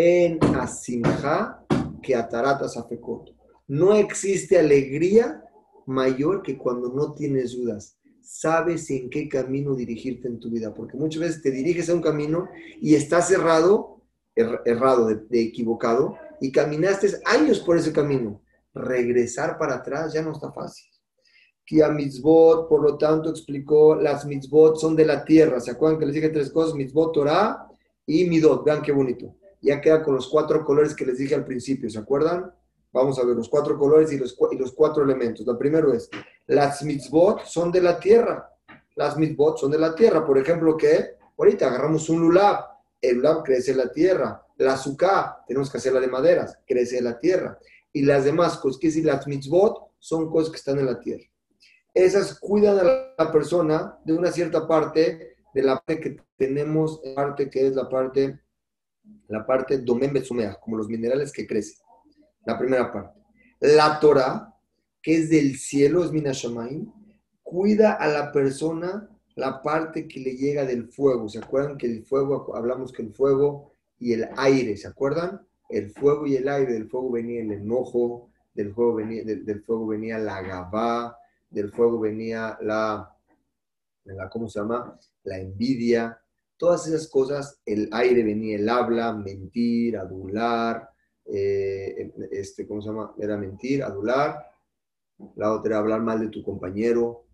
en 0.01 0.39
Asimha 0.55 1.67
que 2.01 2.15
Ataratas 2.15 2.77
Afekot. 2.77 3.35
No 3.67 3.95
existe 3.95 4.57
alegría 4.57 5.43
mayor 5.87 6.43
que 6.43 6.57
cuando 6.57 6.91
no 6.91 7.15
tienes 7.15 7.57
dudas. 7.57 7.99
Sabes 8.23 8.89
en 8.91 9.11
qué 9.11 9.29
camino 9.29 9.75
dirigirte 9.75 10.29
en 10.29 10.39
tu 10.39 10.51
vida, 10.51 10.73
porque 10.73 10.97
muchas 10.97 11.23
veces 11.23 11.43
te 11.43 11.51
diriges 11.51 11.91
a 11.91 11.95
un 11.95 12.01
camino 12.01 12.49
y 12.81 12.95
está 12.95 13.21
cerrado 13.23 14.05
errado, 14.37 15.07
de, 15.07 15.43
equivocado, 15.43 16.17
y 16.41 16.53
caminaste 16.53 17.09
años 17.25 17.59
por 17.59 17.77
ese 17.77 17.93
camino. 17.93 18.41
Regresar 18.73 19.59
para 19.59 19.77
atrás 19.77 20.13
ya 20.13 20.23
no 20.23 20.31
está 20.31 20.53
fácil. 20.53 20.87
Kia 21.65 21.89
mitzvot, 21.89 22.69
por 22.69 22.85
lo 22.85 22.97
tanto, 22.97 23.31
explicó, 23.31 23.97
las 23.97 24.25
mitzvot 24.25 24.77
son 24.77 24.95
de 24.95 25.07
la 25.07 25.25
tierra. 25.25 25.59
¿Se 25.59 25.73
acuerdan 25.73 25.99
que 25.99 26.07
les 26.07 26.15
dije 26.15 26.29
tres 26.29 26.53
cosas? 26.53 26.77
Mitzvot, 26.77 27.13
Torah 27.13 27.67
y 28.07 28.27
midot. 28.27 28.65
Vean 28.65 28.81
qué 28.81 28.93
bonito. 28.93 29.35
Ya 29.61 29.81
queda 29.81 30.03
con 30.03 30.15
los 30.15 30.29
cuatro 30.29 30.65
colores 30.65 30.95
que 30.95 31.07
les 31.07 31.19
dije 31.19 31.35
al 31.35 31.45
principio. 31.45 31.91
¿Se 31.91 31.99
acuerdan? 31.99 32.53
Vamos 32.93 33.19
a 33.19 33.25
ver 33.25 33.37
los 33.37 33.49
cuatro 33.49 33.79
colores 33.79 34.13
y 34.13 34.19
los, 34.19 34.37
y 34.51 34.57
los 34.57 34.73
cuatro 34.73 35.05
elementos. 35.05 35.47
Lo 35.47 35.59
primero 35.59 35.93
es, 35.93 36.09
las 36.47 36.83
mitzvot 36.83 37.45
son 37.45 37.71
de 37.71 37.83
la 37.83 37.99
tierra. 37.99 38.51
Las 38.95 39.17
mitzvot 39.17 39.59
son 39.59 39.71
de 39.71 39.79
la 39.79 39.95
tierra. 39.95 40.27
Por 40.27 40.39
ejemplo, 40.39 40.77
¿qué? 40.77 41.17
Ahorita 41.37 41.69
agarramos 41.69 42.09
un 42.09 42.21
lulab 42.21 42.79
el 43.01 43.23
lab 43.23 43.43
crece 43.45 43.73
en 43.73 43.79
la 43.79 43.93
tierra. 43.93 44.45
La 44.57 44.75
azúcar, 44.75 45.45
tenemos 45.47 45.71
que 45.71 45.79
hacerla 45.79 46.01
de 46.01 46.09
maderas, 46.09 46.59
crece 46.67 46.99
en 46.99 47.05
la 47.05 47.19
tierra. 47.19 47.59
Y 47.93 48.03
las 48.03 48.25
demás 48.25 48.59
cosas, 48.59 48.81
que 48.81 48.91
si 48.91 49.03
las 49.03 49.27
mitzvot, 49.27 49.93
son 49.99 50.31
cosas 50.31 50.51
que 50.51 50.57
están 50.57 50.79
en 50.79 50.87
la 50.87 50.99
tierra. 50.99 51.25
Esas 51.95 52.39
cuidan 52.39 52.79
a 52.79 53.15
la 53.19 53.33
persona 53.33 53.99
de 54.05 54.13
una 54.13 54.31
cierta 54.31 54.67
parte 54.67 55.37
de 55.55 55.63
la 55.63 55.77
parte 55.77 56.01
que 56.01 56.17
tenemos, 56.37 57.01
parte 57.15 57.49
que 57.49 57.67
es 57.67 57.75
la 57.75 57.89
parte, 57.89 58.41
la 59.29 59.47
parte 59.47 59.79
domen 59.79 60.13
como 60.61 60.77
los 60.77 60.89
minerales 60.89 61.33
que 61.33 61.47
crecen. 61.47 61.79
La 62.45 62.59
primera 62.59 62.91
parte. 62.93 63.21
La 63.61 64.01
Torah, 64.01 64.55
que 65.03 65.17
es 65.17 65.31
del 65.31 65.57
cielo, 65.57 66.05
es 66.05 66.13
Minashamayim, 66.13 66.91
cuida 67.43 67.95
a 67.95 68.07
la 68.09 68.33
persona 68.33 69.09
la 69.35 69.63
parte 69.63 70.09
que 70.09 70.21
le 70.21 70.37
llega 70.37 70.65
del 70.65 70.89
fuego. 70.89 71.29
¿Se 71.29 71.39
acuerdan 71.39 71.79
que 71.79 71.87
el 71.87 72.05
fuego, 72.05 72.55
hablamos 72.57 72.93
que 72.93 73.03
el 73.03 73.13
fuego 73.15 73.73
y 73.99 74.13
el 74.13 74.29
aire, 74.37 74.77
¿se 74.77 74.89
acuerdan? 74.89 75.47
El 75.69 75.91
fuego 75.91 76.27
y 76.27 76.37
el 76.37 76.49
aire, 76.49 76.73
del 76.73 76.89
fuego 76.89 77.11
venía 77.11 77.41
el 77.41 77.53
enojo, 77.53 78.31
del 78.55 78.73
fuego 78.75 78.95
venía, 78.95 79.23
del, 79.25 79.63
fuego 79.63 79.87
venía 79.87 80.19
la 80.19 80.43
gabá, 80.43 81.17
del 81.51 81.71
fuego 81.71 82.01
venía 82.01 82.59
la, 82.61 83.15
la, 84.05 84.29
¿cómo 84.29 84.49
se 84.49 84.59
llama? 84.59 84.99
La 85.23 85.39
envidia. 85.39 86.21
Todas 86.59 86.87
esas 86.87 87.09
cosas, 87.09 87.63
el 87.65 87.89
aire 87.93 88.23
venía 88.23 88.57
el 88.57 88.69
habla, 88.69 89.15
mentir, 89.15 89.97
adular, 89.97 90.91
eh, 91.25 92.13
este, 92.31 92.67
¿cómo 92.67 92.83
se 92.83 92.89
llama? 92.89 93.15
Era 93.19 93.39
mentir, 93.39 93.83
adular. 93.83 94.45
La 95.37 95.53
otra 95.53 95.71
era 95.71 95.79
hablar 95.79 96.03
mal 96.03 96.21
de 96.21 96.29
tu 96.29 96.43
compañero, 96.43 97.27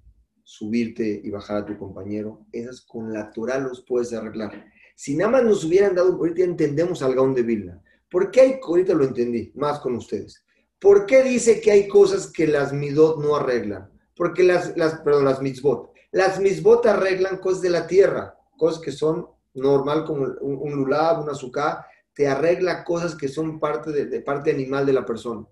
subirte 0.42 1.20
y 1.24 1.30
bajar 1.30 1.56
a 1.56 1.66
tu 1.66 1.76
compañero, 1.78 2.46
esas 2.52 2.82
con 2.82 3.12
la 3.12 3.30
Torah 3.32 3.58
los 3.58 3.84
puedes 3.84 4.12
arreglar. 4.12 4.66
Si 4.94 5.16
nada 5.16 5.30
más 5.32 5.44
nos 5.44 5.64
hubieran 5.64 5.94
dado, 5.94 6.12
ahorita 6.12 6.44
entendemos 6.44 7.02
al 7.02 7.14
Gaón 7.14 7.34
de 7.34 7.42
Vilna. 7.42 7.82
¿Por 8.10 8.30
qué 8.30 8.40
hay, 8.42 8.60
ahorita 8.62 8.94
lo 8.94 9.04
entendí, 9.04 9.50
más 9.56 9.80
con 9.80 9.96
ustedes. 9.96 10.44
¿Por 10.78 11.06
qué 11.06 11.22
dice 11.22 11.60
que 11.60 11.72
hay 11.72 11.88
cosas 11.88 12.30
que 12.30 12.46
las 12.46 12.72
midot 12.72 13.20
no 13.20 13.34
arreglan? 13.36 13.90
Porque 14.14 14.44
las, 14.44 14.76
las 14.76 15.00
perdón, 15.00 15.24
las 15.24 15.40
mitzvot. 15.40 15.92
Las 16.12 16.38
mitzvot 16.38 16.84
arreglan 16.86 17.38
cosas 17.38 17.62
de 17.62 17.70
la 17.70 17.86
tierra, 17.86 18.38
cosas 18.56 18.80
que 18.80 18.92
son 18.92 19.28
normal 19.54 20.04
como 20.04 20.24
un, 20.24 20.58
un 20.60 20.72
lulab, 20.72 21.22
un 21.22 21.30
azúcar, 21.30 21.84
te 22.14 22.28
arregla 22.28 22.84
cosas 22.84 23.14
que 23.14 23.28
son 23.28 23.58
parte 23.58 23.90
de, 23.90 24.20
parte 24.20 24.50
animal 24.50 24.86
de 24.86 24.92
la 24.92 25.04
persona. 25.04 25.46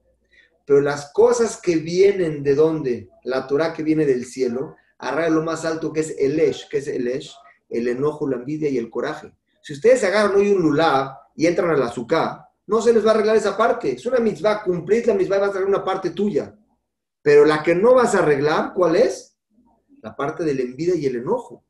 Pero 0.64 0.80
las 0.80 1.12
cosas 1.12 1.60
que 1.60 1.76
vienen 1.76 2.42
de 2.42 2.54
dónde, 2.54 3.08
la 3.24 3.46
Torah 3.46 3.72
que 3.72 3.82
viene 3.82 4.06
del 4.06 4.24
cielo, 4.24 4.76
arregla 4.98 5.36
lo 5.36 5.42
más 5.42 5.64
alto 5.64 5.92
que 5.92 6.00
es 6.00 6.14
el 6.18 6.38
esh, 6.38 6.68
que 6.68 6.78
es 6.78 6.86
el 6.86 7.08
esh, 7.08 7.34
el 7.68 7.88
enojo, 7.88 8.28
la 8.28 8.36
envidia 8.36 8.68
y 8.68 8.78
el 8.78 8.90
coraje. 8.90 9.32
Si 9.60 9.72
ustedes 9.72 10.04
agarran 10.04 10.36
hoy 10.36 10.50
un 10.50 10.62
lulab 10.62 11.16
y 11.34 11.46
entran 11.46 11.70
al 11.70 11.82
azúcar, 11.82 12.46
no 12.66 12.80
se 12.80 12.92
les 12.92 13.04
va 13.04 13.10
a 13.10 13.14
arreglar 13.14 13.36
esa 13.36 13.56
parte. 13.56 13.92
Es 13.92 14.06
una 14.06 14.20
mitzvah, 14.20 14.62
cumplir 14.62 15.06
la 15.06 15.14
mitzvah 15.14 15.38
va 15.38 15.46
a 15.46 15.48
arreglar 15.48 15.68
una 15.68 15.84
parte 15.84 16.10
tuya. 16.10 16.56
Pero 17.22 17.44
la 17.44 17.62
que 17.62 17.74
no 17.74 17.94
vas 17.94 18.14
a 18.14 18.18
arreglar, 18.18 18.72
¿cuál 18.72 18.96
es? 18.96 19.36
La 20.00 20.14
parte 20.14 20.44
de 20.44 20.54
la 20.54 20.62
envidia 20.62 20.94
y 20.94 21.06
el 21.06 21.16
enojo. 21.16 21.64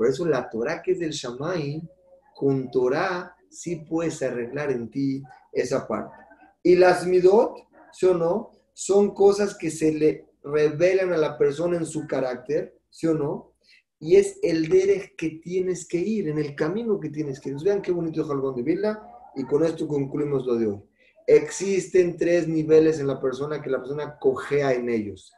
Por 0.00 0.08
eso 0.08 0.24
la 0.24 0.48
Torah 0.48 0.80
que 0.80 0.92
es 0.92 0.98
del 0.98 1.10
Shamay, 1.10 1.86
con 2.34 2.70
Torah 2.70 3.36
sí 3.50 3.84
puedes 3.86 4.22
arreglar 4.22 4.72
en 4.72 4.90
ti 4.90 5.22
esa 5.52 5.86
parte. 5.86 6.16
Y 6.62 6.76
las 6.76 7.06
midot, 7.06 7.68
¿sí 7.92 8.06
o 8.06 8.14
no? 8.14 8.50
Son 8.72 9.12
cosas 9.12 9.54
que 9.54 9.70
se 9.70 9.92
le 9.92 10.24
revelan 10.42 11.12
a 11.12 11.18
la 11.18 11.36
persona 11.36 11.76
en 11.76 11.84
su 11.84 12.06
carácter, 12.06 12.78
¿sí 12.88 13.08
o 13.08 13.12
no? 13.12 13.52
Y 13.98 14.16
es 14.16 14.38
el 14.42 14.70
derech 14.70 15.16
que 15.16 15.38
tienes 15.44 15.86
que 15.86 15.98
ir, 15.98 16.30
en 16.30 16.38
el 16.38 16.54
camino 16.54 16.98
que 16.98 17.10
tienes 17.10 17.38
que 17.38 17.50
ir. 17.50 17.56
Vean 17.62 17.82
qué 17.82 17.92
bonito 17.92 18.22
es 18.22 18.26
Jalgón 18.26 18.56
de 18.56 18.62
Villa, 18.62 19.02
y 19.36 19.44
con 19.44 19.62
esto 19.64 19.86
concluimos 19.86 20.46
lo 20.46 20.54
de 20.54 20.66
hoy. 20.66 20.80
Existen 21.26 22.16
tres 22.16 22.48
niveles 22.48 23.00
en 23.00 23.06
la 23.06 23.20
persona 23.20 23.60
que 23.60 23.68
la 23.68 23.80
persona 23.80 24.16
cojea 24.18 24.72
en 24.72 24.88
ellos. 24.88 25.30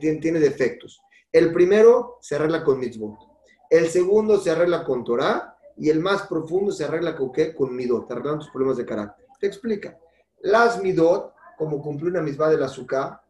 tiene, 0.00 0.40
defectos. 0.40 1.00
El 1.30 1.52
primero 1.52 2.18
se 2.20 2.36
arregla 2.36 2.64
con 2.64 2.80
mitzvot. 2.80 3.27
El 3.70 3.88
segundo 3.88 4.38
se 4.38 4.50
arregla 4.50 4.84
con 4.84 5.04
Torah. 5.04 5.54
Y 5.80 5.90
el 5.90 6.00
más 6.00 6.26
profundo 6.26 6.72
se 6.72 6.84
arregla 6.84 7.14
con 7.14 7.30
qué? 7.30 7.54
Con 7.54 7.74
midot. 7.74 8.10
Arreglan 8.10 8.40
tus 8.40 8.50
problemas 8.50 8.76
de 8.76 8.84
carácter. 8.84 9.26
Te 9.38 9.46
explica. 9.46 9.96
Las 10.40 10.82
midot, 10.82 11.34
como 11.56 11.80
cumplir 11.80 12.10
una 12.10 12.22
mitzvah 12.22 12.50
del 12.50 12.62
azúcar, 12.64 13.20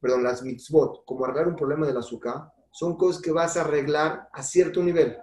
perdón, 0.00 0.22
las 0.22 0.42
mitzvot, 0.42 1.04
como 1.04 1.24
arreglar 1.24 1.48
un 1.48 1.56
problema 1.56 1.86
del 1.86 1.96
azúcar, 1.96 2.52
son 2.70 2.96
cosas 2.96 3.20
que 3.20 3.32
vas 3.32 3.56
a 3.56 3.62
arreglar 3.62 4.28
a 4.32 4.42
cierto 4.42 4.82
nivel. 4.82 5.16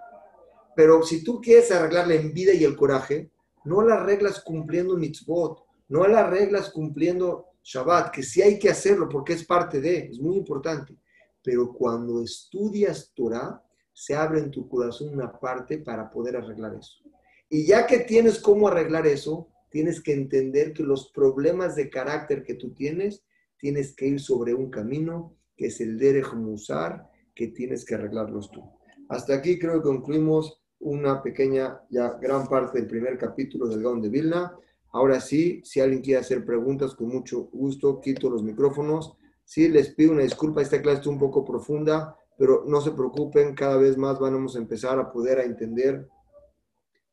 Pero 0.74 1.02
si 1.02 1.24
tú 1.24 1.40
quieres 1.40 1.70
arreglar 1.72 2.06
la 2.06 2.14
envidia 2.14 2.54
y 2.54 2.64
el 2.64 2.76
coraje, 2.76 3.30
no 3.64 3.82
la 3.82 3.94
arreglas 3.94 4.42
cumpliendo 4.42 4.96
mitzvot, 4.96 5.64
no 5.88 6.06
la 6.06 6.20
arreglas 6.20 6.70
cumpliendo 6.70 7.46
Shabbat, 7.62 8.12
que 8.12 8.22
sí 8.22 8.42
hay 8.42 8.58
que 8.58 8.70
hacerlo 8.70 9.08
porque 9.08 9.32
es 9.32 9.44
parte 9.44 9.80
de, 9.80 10.10
es 10.10 10.20
muy 10.20 10.36
importante. 10.36 10.96
Pero 11.42 11.72
cuando 11.72 12.22
estudias 12.22 13.12
Torah, 13.14 13.62
se 13.96 14.14
abre 14.14 14.40
en 14.40 14.50
tu 14.50 14.68
corazón 14.68 15.08
una 15.08 15.32
parte 15.40 15.78
para 15.78 16.10
poder 16.10 16.36
arreglar 16.36 16.74
eso. 16.74 17.02
Y 17.48 17.66
ya 17.66 17.86
que 17.86 18.00
tienes 18.00 18.38
cómo 18.38 18.68
arreglar 18.68 19.06
eso, 19.06 19.48
tienes 19.70 20.02
que 20.02 20.12
entender 20.12 20.74
que 20.74 20.82
los 20.82 21.10
problemas 21.12 21.76
de 21.76 21.88
carácter 21.88 22.42
que 22.44 22.56
tú 22.56 22.74
tienes, 22.74 23.24
tienes 23.56 23.96
que 23.96 24.06
ir 24.08 24.20
sobre 24.20 24.52
un 24.52 24.70
camino 24.70 25.34
que 25.56 25.68
es 25.68 25.80
el 25.80 25.96
Derech 25.96 26.34
Musar, 26.34 27.08
que 27.34 27.48
tienes 27.48 27.86
que 27.86 27.94
arreglarlos 27.94 28.50
tú. 28.50 28.62
Hasta 29.08 29.34
aquí 29.34 29.58
creo 29.58 29.76
que 29.76 29.88
concluimos 29.88 30.60
una 30.78 31.22
pequeña, 31.22 31.80
ya 31.88 32.18
gran 32.20 32.48
parte 32.48 32.78
del 32.78 32.88
primer 32.88 33.16
capítulo 33.16 33.66
del 33.66 33.82
Gaon 33.82 34.02
de 34.02 34.10
Vilna. 34.10 34.54
Ahora 34.92 35.20
sí, 35.20 35.62
si 35.64 35.80
alguien 35.80 36.02
quiere 36.02 36.20
hacer 36.20 36.44
preguntas, 36.44 36.94
con 36.94 37.08
mucho 37.08 37.44
gusto 37.44 37.98
quito 38.02 38.28
los 38.28 38.42
micrófonos. 38.42 39.16
Sí, 39.42 39.70
les 39.70 39.94
pido 39.94 40.12
una 40.12 40.22
disculpa, 40.22 40.60
esta 40.60 40.82
clase 40.82 41.00
es 41.00 41.06
un 41.06 41.18
poco 41.18 41.46
profunda, 41.46 42.14
pero 42.38 42.64
no 42.66 42.80
se 42.80 42.90
preocupen, 42.90 43.54
cada 43.54 43.76
vez 43.76 43.96
más 43.96 44.18
vamos 44.18 44.56
a 44.56 44.58
empezar 44.58 44.98
a 44.98 45.10
poder 45.10 45.38
a 45.38 45.44
entender 45.44 46.08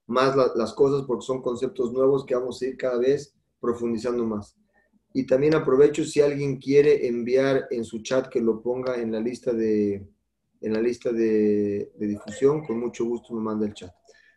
más 0.06 0.36
las 0.36 0.74
cosas 0.74 1.04
porque 1.08 1.26
son 1.26 1.42
conceptos 1.42 1.92
nuevos 1.94 2.26
que 2.26 2.36
vamos 2.36 2.62
a 2.62 2.66
ir 2.66 2.78
cada 2.78 2.98
vez 2.98 3.34
profundizando 3.60 4.26
más. 4.26 4.58
Y 5.14 5.26
también 5.26 5.56
aprovecho 5.56 6.04
si 6.04 6.22
alguien 6.22 6.58
quiere 6.58 7.08
enviar 7.08 7.68
en 7.70 7.86
su 7.86 8.02
chat 8.02 8.28
que 8.28 8.42
lo 8.42 8.62
ponga 8.62 9.00
en 9.00 9.12
la 9.12 9.20
lista 9.20 9.54
de, 9.54 10.06
en 10.60 10.74
la 10.74 10.82
lista 10.82 11.12
de, 11.12 11.92
difusión, 11.98 12.66
con 12.66 12.80
mucho 12.80 13.06
gusto 13.06 13.34
me 13.34 13.42
manda 13.42 13.66
el 13.66 13.74
chat. 13.74 13.94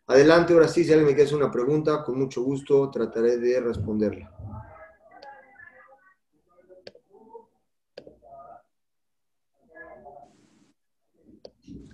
Adelante, 0.09 0.53
ahora 0.53 0.69
sí, 0.69 0.85
si 0.85 0.91
alguien 0.93 1.07
me 1.07 1.15
quiere 1.15 1.25
hacer 1.25 1.39
una 1.39 1.51
pregunta, 1.51 2.05
con 2.05 2.19
mucho 2.19 2.43
gusto 2.43 2.91
trataré 2.91 3.39
de 3.39 3.61
responderla. 3.61 4.36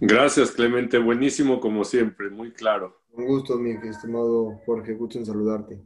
Gracias, 0.05 0.50
Clemente. 0.50 0.98
Buenísimo 0.98 1.61
como 1.61 1.84
siempre, 1.84 2.28
muy 2.28 2.50
claro. 2.50 3.03
Un 3.12 3.24
gusto, 3.24 3.57
mi 3.57 3.70
estimado 3.70 4.61
Jorge. 4.66 4.94
Gusto 4.94 5.18
en 5.18 5.26
saludarte. 5.26 5.80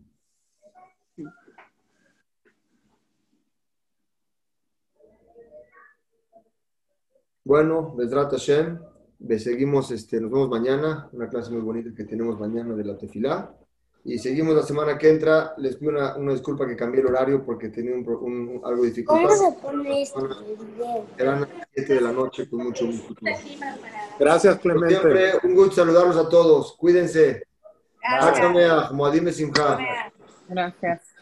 Bueno, 7.45 7.95
Besrat 7.95 8.31
Hashem, 8.31 8.79
seguimos, 9.37 9.91
este, 9.91 10.19
nos 10.19 10.31
vemos 10.31 10.49
mañana, 10.49 11.11
una 11.13 11.29
clase 11.29 11.51
muy 11.51 11.61
bonita 11.61 11.95
que 11.95 12.05
tenemos 12.05 12.41
mañana 12.41 12.75
de 12.75 12.85
la 12.85 12.97
tefilá. 12.97 13.55
Y 14.09 14.21
seguimos 14.21 14.55
la 14.55 14.63
semana 14.63 14.97
que 14.97 15.11
entra. 15.11 15.53
Les 15.57 15.75
pido 15.77 15.91
una, 15.91 16.17
una 16.17 16.33
disculpa 16.33 16.65
que 16.65 16.77
cambié 16.77 17.01
el 17.01 17.09
horario 17.09 17.45
porque 17.45 17.71
tenía 17.71 17.93
un, 17.93 18.09
un, 18.09 18.61
algo 18.65 18.85
de. 18.85 19.05
Eran 21.19 21.41
las 21.41 21.49
7 21.75 21.95
de 21.95 22.01
la 22.01 22.13
noche 22.13 22.49
con 22.49 22.63
mucho 22.63 22.87
gusto. 22.87 23.15
Gracias, 24.19 24.59
Clemente. 24.61 24.95
siempre 24.95 25.33
un 25.43 25.57
gusto 25.57 25.75
saludarlos 25.75 26.17
a 26.17 26.29
todos. 26.29 26.77
Cuídense. 26.77 27.49
Gracias. 28.01 28.39
Gracias. 28.49 28.93
Gracias. 30.49 31.16